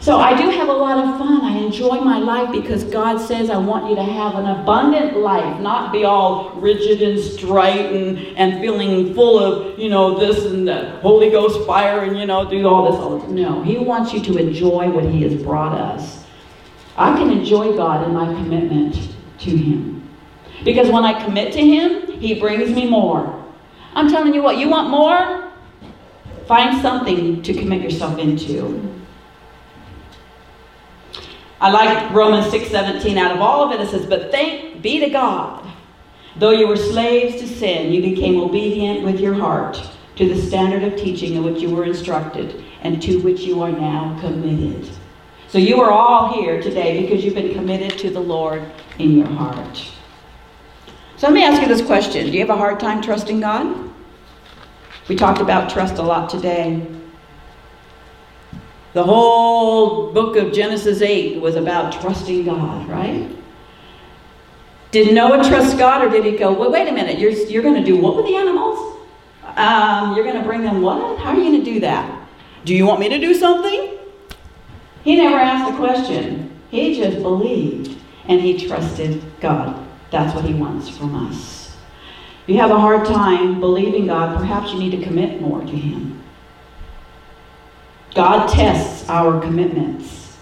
So 0.00 0.16
I 0.16 0.34
do 0.34 0.48
have 0.48 0.70
a 0.70 0.72
lot 0.72 0.96
of 0.96 1.18
fun. 1.18 1.42
I 1.42 1.58
enjoy 1.58 2.00
my 2.00 2.18
life 2.18 2.50
because 2.52 2.84
God 2.84 3.18
says 3.18 3.50
I 3.50 3.58
want 3.58 3.90
you 3.90 3.96
to 3.96 4.02
have 4.02 4.34
an 4.34 4.46
abundant 4.46 5.18
life, 5.18 5.60
not 5.60 5.92
be 5.92 6.04
all 6.04 6.52
rigid 6.52 7.02
and 7.02 7.20
straight 7.20 7.94
and, 7.94 8.18
and 8.38 8.62
feeling 8.62 9.12
full 9.14 9.38
of, 9.38 9.78
you 9.78 9.90
know, 9.90 10.18
this 10.18 10.46
and 10.46 10.66
the 10.66 10.98
Holy 11.02 11.28
Ghost 11.28 11.66
fire 11.66 12.00
and, 12.00 12.18
you 12.18 12.24
know, 12.24 12.48
do 12.48 12.66
all 12.66 12.90
this. 12.90 12.98
All 12.98 13.18
this. 13.18 13.30
No, 13.30 13.62
He 13.62 13.76
wants 13.76 14.14
you 14.14 14.22
to 14.22 14.38
enjoy 14.38 14.88
what 14.88 15.04
He 15.04 15.22
has 15.24 15.34
brought 15.42 15.76
us. 15.76 16.24
I 16.96 17.14
can 17.18 17.30
enjoy 17.30 17.76
God 17.76 18.06
in 18.06 18.14
my 18.14 18.24
commitment 18.24 18.94
to 19.40 19.50
Him. 19.50 20.08
Because 20.64 20.88
when 20.88 21.04
I 21.04 21.22
commit 21.22 21.52
to 21.52 21.60
Him, 21.60 22.06
He 22.18 22.40
brings 22.40 22.70
me 22.70 22.88
more. 22.88 23.44
I'm 23.94 24.08
telling 24.08 24.32
you 24.32 24.42
what, 24.42 24.56
you 24.56 24.70
want 24.70 24.88
more? 24.88 25.52
Find 26.46 26.80
something 26.80 27.42
to 27.42 27.52
commit 27.52 27.82
yourself 27.82 28.18
into. 28.18 28.99
I 31.60 31.70
like 31.70 32.12
Romans 32.14 32.46
6:17. 32.50 33.18
Out 33.18 33.32
of 33.32 33.40
all 33.40 33.64
of 33.64 33.72
it, 33.72 33.80
it 33.80 33.88
says, 33.88 34.06
"But 34.06 34.30
thank 34.30 34.80
be 34.80 34.98
to 35.00 35.10
God, 35.10 35.60
though 36.36 36.50
you 36.50 36.66
were 36.66 36.76
slaves 36.76 37.40
to 37.40 37.46
sin, 37.46 37.92
you 37.92 38.00
became 38.00 38.40
obedient 38.40 39.02
with 39.02 39.20
your 39.20 39.34
heart 39.34 39.80
to 40.16 40.26
the 40.26 40.40
standard 40.40 40.82
of 40.84 40.96
teaching 40.96 41.34
in 41.34 41.44
which 41.44 41.60
you 41.60 41.70
were 41.70 41.84
instructed, 41.84 42.62
and 42.82 43.02
to 43.02 43.18
which 43.18 43.42
you 43.42 43.62
are 43.62 43.72
now 43.72 44.16
committed." 44.20 44.88
So 45.48 45.58
you 45.58 45.80
are 45.80 45.90
all 45.90 46.28
here 46.28 46.62
today 46.62 47.02
because 47.02 47.24
you've 47.24 47.34
been 47.34 47.52
committed 47.52 47.98
to 47.98 48.10
the 48.10 48.20
Lord 48.20 48.62
in 48.98 49.16
your 49.16 49.26
heart. 49.26 49.82
So 51.16 51.26
let 51.26 51.34
me 51.34 51.44
ask 51.44 51.60
you 51.60 51.68
this 51.68 51.82
question: 51.82 52.26
Do 52.26 52.32
you 52.32 52.40
have 52.40 52.50
a 52.50 52.56
hard 52.56 52.80
time 52.80 53.02
trusting 53.02 53.40
God? 53.40 53.66
We 55.08 55.16
talked 55.16 55.40
about 55.40 55.68
trust 55.68 55.98
a 55.98 56.02
lot 56.02 56.30
today. 56.30 56.80
The 58.92 59.04
whole 59.04 60.12
book 60.12 60.36
of 60.36 60.52
Genesis 60.52 61.00
8 61.00 61.40
was 61.40 61.54
about 61.54 62.00
trusting 62.00 62.44
God, 62.44 62.88
right? 62.88 63.30
Did 64.90 65.14
Noah 65.14 65.48
trust 65.48 65.78
God 65.78 66.04
or 66.04 66.10
did 66.10 66.24
he 66.24 66.36
go, 66.36 66.52
well, 66.52 66.72
wait 66.72 66.88
a 66.88 66.92
minute, 66.92 67.18
you're, 67.18 67.30
you're 67.30 67.62
going 67.62 67.76
to 67.76 67.84
do 67.84 67.96
what 67.96 68.16
with 68.16 68.26
the 68.26 68.34
animals? 68.34 68.98
Um, 69.56 70.16
you're 70.16 70.24
going 70.24 70.38
to 70.38 70.42
bring 70.42 70.62
them 70.62 70.82
what? 70.82 71.18
How 71.18 71.30
are 71.30 71.36
you 71.36 71.44
going 71.44 71.64
to 71.64 71.70
do 71.72 71.80
that? 71.80 72.28
Do 72.64 72.74
you 72.74 72.84
want 72.84 72.98
me 72.98 73.08
to 73.08 73.18
do 73.18 73.34
something? 73.34 73.98
He 75.04 75.16
never 75.16 75.36
asked 75.36 75.72
a 75.72 75.76
question. 75.76 76.50
He 76.70 76.96
just 76.96 77.22
believed 77.22 77.98
and 78.26 78.40
he 78.40 78.66
trusted 78.66 79.22
God. 79.40 79.86
That's 80.10 80.34
what 80.34 80.44
he 80.44 80.54
wants 80.54 80.88
from 80.88 81.14
us. 81.28 81.76
If 82.42 82.48
you 82.48 82.56
have 82.56 82.70
a 82.70 82.80
hard 82.80 83.06
time 83.06 83.60
believing 83.60 84.06
God, 84.06 84.36
perhaps 84.36 84.72
you 84.72 84.78
need 84.78 84.90
to 84.90 85.02
commit 85.02 85.40
more 85.40 85.60
to 85.60 85.66
him. 85.66 86.22
God 88.14 88.48
tests 88.48 89.08
our 89.08 89.40
commitments. 89.40 90.36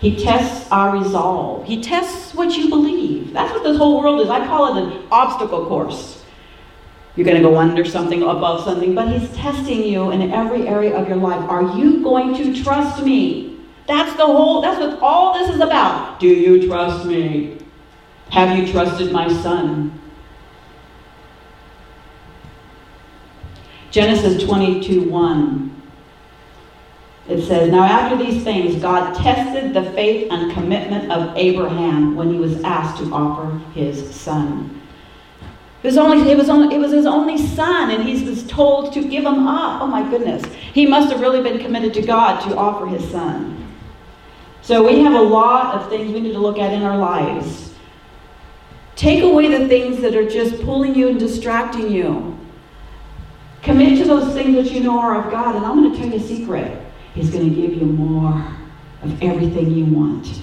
He 0.00 0.22
tests 0.22 0.70
our 0.70 0.96
resolve. 0.96 1.66
He 1.66 1.82
tests 1.82 2.34
what 2.34 2.56
you 2.56 2.68
believe. 2.68 3.32
That's 3.32 3.52
what 3.52 3.64
this 3.64 3.76
whole 3.76 4.00
world 4.00 4.20
is. 4.20 4.28
I 4.28 4.46
call 4.46 4.76
it 4.76 4.82
an 4.82 5.06
obstacle 5.10 5.66
course. 5.66 6.24
You're 7.16 7.24
going 7.24 7.42
to 7.42 7.42
go 7.42 7.56
under 7.56 7.84
something, 7.84 8.22
above 8.22 8.62
something, 8.62 8.94
but 8.94 9.08
He's 9.08 9.28
testing 9.36 9.82
you 9.82 10.12
in 10.12 10.30
every 10.30 10.68
area 10.68 10.96
of 10.96 11.08
your 11.08 11.16
life. 11.16 11.40
Are 11.50 11.76
you 11.76 12.00
going 12.02 12.34
to 12.36 12.62
trust 12.62 13.02
me? 13.02 13.58
That's 13.88 14.16
the 14.16 14.26
whole, 14.26 14.60
that's 14.60 14.78
what 14.78 15.00
all 15.00 15.34
this 15.34 15.52
is 15.52 15.60
about. 15.60 16.20
Do 16.20 16.28
you 16.28 16.68
trust 16.68 17.06
me? 17.06 17.58
Have 18.30 18.56
you 18.56 18.70
trusted 18.70 19.10
my 19.10 19.26
son? 19.42 19.98
Genesis 23.90 24.42
22 24.44 25.08
1. 25.08 25.77
It 27.28 27.42
says, 27.46 27.70
Now 27.70 27.84
after 27.84 28.16
these 28.16 28.42
things, 28.42 28.80
God 28.80 29.14
tested 29.14 29.74
the 29.74 29.84
faith 29.92 30.28
and 30.30 30.52
commitment 30.52 31.12
of 31.12 31.36
Abraham 31.36 32.16
when 32.16 32.32
he 32.32 32.38
was 32.38 32.62
asked 32.62 33.02
to 33.02 33.12
offer 33.12 33.58
his 33.74 34.14
son. 34.14 34.74
It 35.82 35.86
was, 35.86 35.98
only, 35.98 36.28
it, 36.30 36.36
was 36.36 36.48
only, 36.48 36.74
it 36.74 36.78
was 36.78 36.90
his 36.90 37.06
only 37.06 37.38
son, 37.38 37.90
and 37.90 38.02
he 38.02 38.24
was 38.28 38.44
told 38.48 38.92
to 38.94 39.06
give 39.06 39.24
him 39.24 39.46
up. 39.46 39.80
Oh 39.82 39.86
my 39.86 40.08
goodness. 40.10 40.42
He 40.72 40.86
must 40.86 41.12
have 41.12 41.20
really 41.20 41.42
been 41.42 41.60
committed 41.60 41.94
to 41.94 42.02
God 42.02 42.40
to 42.48 42.56
offer 42.56 42.86
his 42.86 43.08
son. 43.10 43.54
So 44.62 44.84
we 44.84 45.00
have 45.00 45.14
a 45.14 45.22
lot 45.22 45.76
of 45.76 45.88
things 45.88 46.12
we 46.12 46.20
need 46.20 46.32
to 46.32 46.38
look 46.38 46.58
at 46.58 46.72
in 46.72 46.82
our 46.82 46.98
lives. 46.98 47.74
Take 48.96 49.22
away 49.22 49.56
the 49.56 49.68
things 49.68 50.00
that 50.00 50.16
are 50.16 50.28
just 50.28 50.60
pulling 50.62 50.94
you 50.94 51.08
and 51.08 51.18
distracting 51.18 51.92
you. 51.92 52.36
Commit 53.62 53.98
to 53.98 54.04
those 54.04 54.34
things 54.34 54.56
that 54.56 54.74
you 54.74 54.82
know 54.82 54.98
are 54.98 55.24
of 55.24 55.30
God. 55.30 55.54
And 55.54 55.64
I'm 55.64 55.82
going 55.82 55.92
to 55.92 55.98
tell 55.98 56.08
you 56.08 56.16
a 56.16 56.20
secret. 56.20 56.87
He's 57.14 57.30
going 57.30 57.48
to 57.48 57.54
give 57.54 57.74
you 57.74 57.86
more 57.86 58.44
of 59.02 59.22
everything 59.22 59.72
you 59.72 59.84
want. 59.86 60.40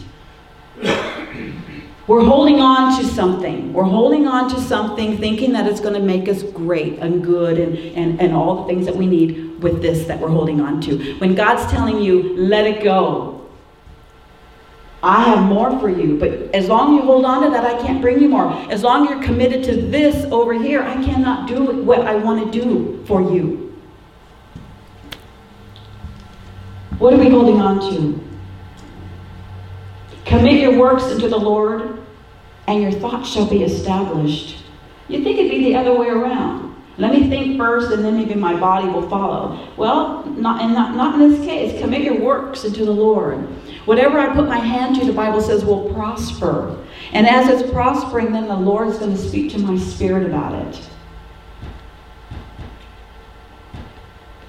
We're 2.08 2.24
holding 2.24 2.60
on 2.60 3.02
to 3.02 3.08
something. 3.08 3.74
We're 3.74 3.84
holding 3.84 4.28
on 4.28 4.48
to 4.52 4.62
something 4.62 5.18
thinking 5.18 5.54
that 5.54 5.66
it's 5.66 5.80
going 5.80 5.96
to 5.96 6.00
make 6.00 6.30
us 6.30 6.44
great 6.44 7.00
and 7.00 7.24
good 7.24 7.58
and, 7.58 7.78
and, 7.78 8.22
and 8.22 8.34
all 8.34 8.62
the 8.62 8.68
things 8.68 8.86
that 8.86 8.96
we 8.96 9.08
need 9.08 9.60
with 9.64 9.82
this 9.82 10.06
that 10.06 10.20
we're 10.20 10.30
holding 10.30 10.62
on 10.62 10.82
to. 10.82 11.16
When 11.16 11.34
God's 11.34 11.70
telling 11.72 12.00
you, 12.00 12.38
let 12.38 12.68
it 12.68 12.84
go. 12.84 13.48
I 15.02 15.24
have 15.24 15.44
more 15.44 15.80
for 15.80 15.90
you, 15.90 16.18
but 16.20 16.32
as 16.56 16.68
long 16.68 16.96
as 16.96 17.02
you 17.02 17.06
hold 17.06 17.26
on 17.26 17.44
to 17.44 17.50
that, 17.50 17.64
I 17.64 17.82
can't 17.82 18.02
bring 18.02 18.20
you 18.20 18.30
more. 18.30 18.52
As 18.72 18.84
long 18.84 19.08
as 19.08 19.12
you're 19.12 19.24
committed 19.24 19.64
to 19.66 19.76
this 19.76 20.26
over 20.32 20.54
here, 20.54 20.84
I 20.84 20.96
cannot 21.04 21.48
do 21.48 21.82
what 21.84 22.02
I 22.02 22.16
want 22.16 22.52
to 22.52 22.60
do 22.60 23.04
for 23.06 23.22
you. 23.22 23.65
What 27.00 27.14
are 27.14 27.18
we 27.18 27.30
holding 27.30 27.60
on 27.62 27.80
to? 27.92 28.20
Commit 30.26 30.62
your 30.62 30.78
works 30.78 31.04
unto 31.04 31.28
the 31.28 31.38
Lord, 31.38 32.00
and 32.68 32.82
your 32.82 32.92
thoughts 32.92 33.30
shall 33.30 33.48
be 33.48 33.64
established. 33.64 34.64
You 35.08 35.24
think 35.24 35.38
it'd 35.38 35.52
be 35.52 35.66
the 35.66 35.76
other 35.76 35.94
way 35.94 36.08
around. 36.08 36.74
Let 36.98 37.12
me 37.12 37.28
think 37.28 37.58
first, 37.58 37.92
and 37.92 38.04
then 38.04 38.16
maybe 38.16 38.36
my 38.36 38.58
body 38.58 38.88
will 38.88 39.08
follow. 39.10 39.70
Well, 39.76 40.26
not, 40.26 40.62
and 40.62 40.74
not, 40.74 40.96
not 40.96 41.20
in 41.20 41.30
this 41.30 41.46
case. 41.46 41.80
Commit 41.82 42.02
your 42.02 42.20
works 42.22 42.64
unto 42.64 42.86
the 42.86 42.92
Lord. 42.92 43.40
Whatever 43.86 44.18
I 44.18 44.34
put 44.34 44.48
my 44.48 44.58
hand 44.58 44.96
to, 44.96 45.06
the 45.06 45.14
Bible 45.14 45.42
says, 45.42 45.66
will 45.66 45.94
prosper. 45.94 46.82
And 47.12 47.28
as 47.28 47.50
it's 47.50 47.70
prospering, 47.72 48.32
then 48.32 48.48
the 48.48 48.56
Lord 48.56 48.88
is 48.88 48.98
going 48.98 49.12
to 49.12 49.18
speak 49.22 49.52
to 49.52 49.60
my 49.60 49.78
spirit 49.78 50.26
about 50.26 50.54
it. 50.68 50.82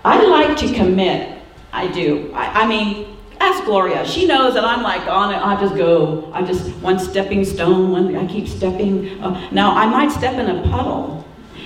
I 0.05 0.25
like 0.25 0.57
to 0.59 0.73
commit 0.73 1.36
I 1.77 1.89
do. 1.89 2.33
I, 2.33 2.63
I 2.63 2.67
mean, 2.67 3.19
ask 3.39 3.63
Gloria. 3.65 4.07
She 4.07 4.27
knows 4.27 4.55
that 4.55 4.65
I'm 4.65 4.83
like 4.83 5.07
on 5.07 5.35
it. 5.35 5.37
I 5.37 5.61
just 5.61 5.77
go. 5.77 6.31
I 6.33 6.43
just 6.43 6.71
one 6.77 6.99
stepping 6.99 7.45
stone. 7.45 7.93
One 7.93 8.17
I 8.17 8.27
keep 8.27 8.49
stepping. 8.49 9.23
Uh, 9.23 9.51
now 9.53 9.77
I 9.77 9.85
might 9.85 10.11
step 10.11 10.39
in 10.39 10.49
a 10.49 10.63
puddle. 10.71 11.23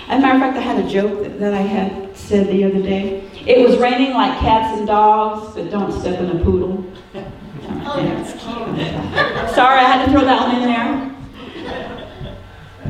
As 0.08 0.18
a 0.18 0.22
matter 0.22 0.34
of 0.34 0.40
fact, 0.40 0.56
I 0.56 0.62
had 0.62 0.84
a 0.84 0.88
joke 0.88 1.22
that, 1.22 1.38
that 1.38 1.54
I 1.54 1.60
had 1.60 2.16
said 2.16 2.48
the 2.48 2.64
other 2.64 2.82
day. 2.82 3.30
It 3.46 3.64
was 3.64 3.78
raining 3.78 4.12
like 4.12 4.36
cats 4.40 4.76
and 4.76 4.86
dogs, 4.86 5.54
but 5.54 5.70
don't 5.70 5.92
step 5.92 6.18
in 6.18 6.36
a 6.36 6.44
poodle. 6.44 6.84
Oh. 7.14 7.96
Sorry, 9.54 9.78
I 9.78 9.84
had 9.84 10.04
to 10.06 10.10
throw 10.10 10.22
that 10.22 10.48
one 10.48 10.56
in 10.60 10.68
there. 10.68 11.06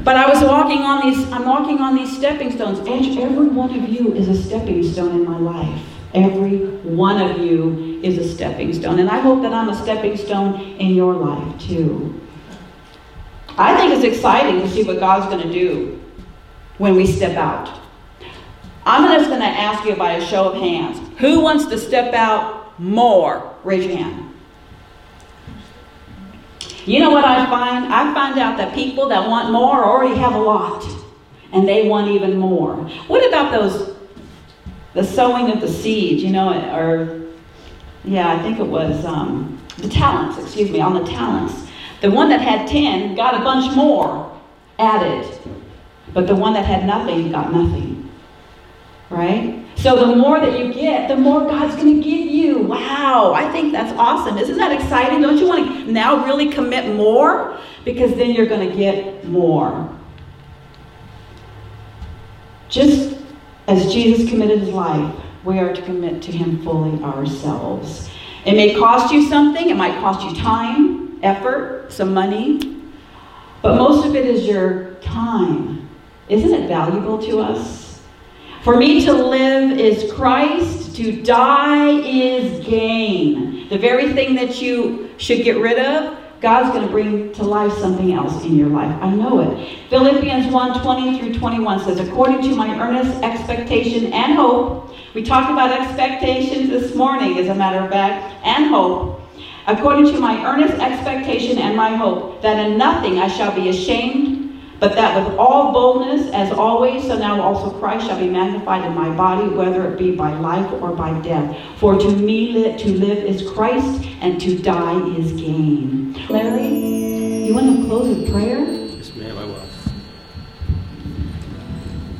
But 0.02 0.16
I 0.16 0.26
was 0.26 0.42
walking 0.42 0.80
on 0.80 1.02
these, 1.02 1.30
I'm 1.30 1.44
walking 1.44 1.80
on 1.80 1.94
these 1.94 2.16
stepping 2.16 2.50
stones. 2.50 2.80
Each, 2.88 3.18
every 3.18 3.48
one 3.48 3.78
of 3.78 3.86
you 3.90 4.14
is 4.14 4.28
a 4.28 4.42
stepping 4.42 4.82
stone 4.82 5.10
in 5.20 5.24
my 5.24 5.38
life. 5.38 5.82
Every 6.14 6.66
one 6.66 7.20
of 7.20 7.38
you 7.38 8.00
is 8.02 8.18
a 8.18 8.34
stepping 8.34 8.72
stone. 8.72 8.98
And 8.98 9.08
I 9.08 9.20
hope 9.20 9.42
that 9.42 9.52
I'm 9.52 9.68
a 9.68 9.82
stepping 9.82 10.16
stone 10.16 10.60
in 10.60 10.94
your 10.94 11.14
life 11.14 11.60
too. 11.60 12.20
I 13.56 13.76
think 13.76 13.92
it's 13.92 14.16
exciting 14.16 14.60
to 14.60 14.68
see 14.68 14.82
what 14.82 14.98
God's 14.98 15.26
going 15.26 15.46
to 15.46 15.52
do 15.52 16.02
when 16.78 16.96
we 16.96 17.06
step 17.06 17.36
out. 17.36 17.78
I'm 18.86 19.06
just 19.18 19.28
going 19.28 19.40
to 19.40 19.46
ask 19.46 19.84
you 19.84 19.94
by 19.94 20.12
a 20.12 20.26
show 20.26 20.50
of 20.50 20.60
hands. 20.60 20.98
Who 21.18 21.40
wants 21.40 21.66
to 21.66 21.78
step 21.78 22.14
out 22.14 22.80
more? 22.80 23.54
Raise 23.62 23.84
your 23.84 23.96
hand. 23.96 24.34
You 26.86 26.98
know 26.98 27.10
what 27.10 27.24
I 27.24 27.44
find? 27.46 27.92
I 27.92 28.12
find 28.14 28.38
out 28.38 28.56
that 28.56 28.74
people 28.74 29.08
that 29.10 29.28
want 29.28 29.52
more 29.52 29.84
already 29.84 30.16
have 30.16 30.34
a 30.34 30.38
lot, 30.38 30.82
and 31.52 31.68
they 31.68 31.86
want 31.86 32.08
even 32.08 32.38
more. 32.38 32.74
What 33.06 33.26
about 33.28 33.52
those, 33.52 33.94
the 34.94 35.04
sowing 35.04 35.50
of 35.50 35.60
the 35.60 35.68
seed, 35.68 36.20
you 36.20 36.30
know, 36.30 36.52
or, 36.74 37.20
yeah, 38.04 38.32
I 38.32 38.42
think 38.42 38.58
it 38.58 38.66
was 38.66 39.04
um, 39.04 39.60
the 39.78 39.88
talents, 39.88 40.38
excuse 40.38 40.70
me, 40.70 40.80
on 40.80 40.94
the 40.94 41.04
talents. 41.04 41.68
The 42.00 42.10
one 42.10 42.28
that 42.30 42.40
had 42.40 42.66
10 42.66 43.14
got 43.14 43.40
a 43.40 43.44
bunch 43.44 43.74
more 43.76 44.38
added, 44.78 45.26
but 46.12 46.26
the 46.26 46.34
one 46.34 46.54
that 46.54 46.64
had 46.64 46.86
nothing 46.86 47.30
got 47.30 47.52
nothing. 47.52 48.10
Right? 49.10 49.64
So 49.76 49.96
the 49.96 50.14
more 50.14 50.40
that 50.40 50.58
you 50.58 50.72
get, 50.72 51.08
the 51.08 51.16
more 51.16 51.40
God's 51.40 51.74
going 51.74 51.96
to 51.96 52.02
give 52.02 52.26
you. 52.26 52.58
Wow, 52.58 53.32
I 53.34 53.50
think 53.50 53.72
that's 53.72 53.96
awesome. 53.98 54.38
Isn't 54.38 54.58
that 54.58 54.72
exciting? 54.72 55.20
Don't 55.20 55.38
you 55.38 55.48
want 55.48 55.66
to 55.66 55.92
now 55.92 56.24
really 56.24 56.50
commit 56.50 56.94
more? 56.94 57.58
Because 57.84 58.14
then 58.14 58.30
you're 58.30 58.46
going 58.46 58.68
to 58.68 58.76
get 58.76 59.24
more. 59.24 59.88
Just 62.68 63.19
as 63.70 63.92
Jesus 63.92 64.28
committed 64.28 64.58
his 64.58 64.70
life, 64.70 65.14
we 65.44 65.60
are 65.60 65.72
to 65.72 65.80
commit 65.82 66.20
to 66.22 66.32
him 66.32 66.60
fully 66.64 67.00
ourselves. 67.04 68.10
It 68.44 68.54
may 68.54 68.74
cost 68.74 69.14
you 69.14 69.28
something, 69.28 69.70
it 69.70 69.76
might 69.76 70.00
cost 70.00 70.26
you 70.26 70.34
time, 70.34 71.20
effort, 71.22 71.86
some 71.92 72.12
money, 72.12 72.82
but 73.62 73.76
most 73.76 74.04
of 74.04 74.16
it 74.16 74.26
is 74.26 74.44
your 74.44 74.94
time. 74.94 75.88
Isn't 76.28 76.52
it 76.52 76.66
valuable 76.66 77.18
to 77.22 77.38
us? 77.38 78.00
For 78.64 78.76
me 78.76 79.04
to 79.04 79.12
live 79.12 79.78
is 79.78 80.12
Christ, 80.12 80.96
to 80.96 81.22
die 81.22 81.92
is 82.00 82.66
gain. 82.66 83.68
The 83.68 83.78
very 83.78 84.12
thing 84.14 84.34
that 84.34 84.60
you 84.60 85.10
should 85.18 85.44
get 85.44 85.58
rid 85.58 85.78
of, 85.78 86.18
God's 86.40 86.70
going 86.70 86.86
to 86.86 86.90
bring 86.90 87.32
to 87.34 87.42
life 87.42 87.72
something 87.78 88.12
else 88.14 88.44
in 88.44 88.56
your 88.56 88.68
life. 88.68 88.96
I 89.02 89.10
know 89.10 89.40
it. 89.40 89.88
Philippians 89.90 90.52
1 90.52 90.82
20 90.82 91.18
through 91.18 91.34
21 91.34 91.84
says, 91.84 92.00
According 92.00 92.42
to 92.42 92.54
my 92.56 92.80
earnest 92.80 93.22
expectation 93.22 94.12
and 94.12 94.34
hope, 94.34 94.94
we 95.14 95.22
talked 95.22 95.50
about 95.50 95.70
expectations 95.70 96.70
this 96.70 96.94
morning, 96.94 97.38
as 97.38 97.48
a 97.48 97.54
matter 97.54 97.84
of 97.84 97.90
fact, 97.90 98.34
and 98.44 98.66
hope. 98.66 99.20
According 99.66 100.06
to 100.12 100.18
my 100.18 100.42
earnest 100.44 100.74
expectation 100.74 101.58
and 101.58 101.76
my 101.76 101.94
hope, 101.94 102.40
that 102.40 102.64
in 102.64 102.78
nothing 102.78 103.18
I 103.18 103.28
shall 103.28 103.54
be 103.54 103.68
ashamed 103.68 104.39
but 104.80 104.94
that 104.94 105.28
with 105.28 105.38
all 105.38 105.72
boldness, 105.72 106.32
as 106.32 106.50
always, 106.52 107.02
so 107.02 107.18
now 107.18 107.40
also 107.42 107.70
Christ 107.78 108.06
shall 108.06 108.18
be 108.18 108.30
magnified 108.30 108.82
in 108.86 108.94
my 108.94 109.14
body, 109.14 109.46
whether 109.54 109.92
it 109.92 109.98
be 109.98 110.16
by 110.16 110.32
life 110.32 110.72
or 110.80 110.92
by 110.92 111.12
death. 111.20 111.54
For 111.76 111.98
to 111.98 112.16
me 112.16 112.76
to 112.78 112.98
live 112.98 113.18
is 113.18 113.48
Christ, 113.50 114.06
and 114.22 114.40
to 114.40 114.58
die 114.58 115.06
is 115.16 115.32
gain. 115.32 116.14
Larry, 116.30 117.44
you 117.46 117.54
want 117.54 117.76
to 117.76 117.84
close 117.86 118.16
with 118.16 118.32
prayer? 118.32 118.60
Yes, 118.60 119.14
ma'am, 119.14 119.36
I 119.36 119.44
will. 119.44 119.66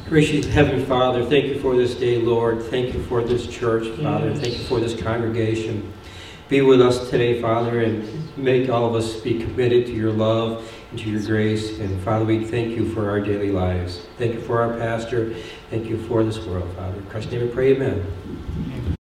Gracious 0.07 0.44
Heavenly 0.44 0.85
Father, 0.85 1.25
thank 1.25 1.46
you 1.46 1.61
for 1.61 1.77
this 1.77 1.94
day, 1.94 2.18
Lord. 2.20 2.62
Thank 2.64 2.92
you 2.92 3.03
for 3.05 3.23
this 3.23 3.46
church, 3.46 3.88
Father. 4.03 4.35
Thank 4.35 4.59
you 4.59 4.64
for 4.64 4.81
this 4.81 5.01
congregation. 5.01 5.90
Be 6.49 6.61
with 6.62 6.83
us 6.83 7.09
today, 7.09 7.40
Father, 7.40 7.81
and 7.81 8.37
make 8.37 8.68
all 8.68 8.85
of 8.85 8.96
us 8.96 9.20
be 9.20 9.38
committed 9.38 9.87
to 9.87 9.92
your 9.92 10.11
love 10.11 10.68
to 10.96 11.11
your 11.11 11.22
grace. 11.22 11.79
And 11.79 12.00
Father, 12.03 12.24
we 12.24 12.44
thank 12.44 12.76
you 12.76 12.92
for 12.92 13.11
our 13.11 13.20
daily 13.20 13.50
lives. 13.50 14.07
Thank 14.18 14.35
you 14.35 14.40
for 14.40 14.61
our 14.61 14.76
pastor. 14.79 15.35
Thank 15.70 15.87
you 15.87 15.98
for 16.07 16.24
this 16.24 16.38
world, 16.38 16.70
Father. 16.76 16.96
In 16.96 17.07
Christ's 17.07 17.33
name 17.33 17.42
we 17.42 17.48
pray, 17.48 17.74
amen. 17.74 18.96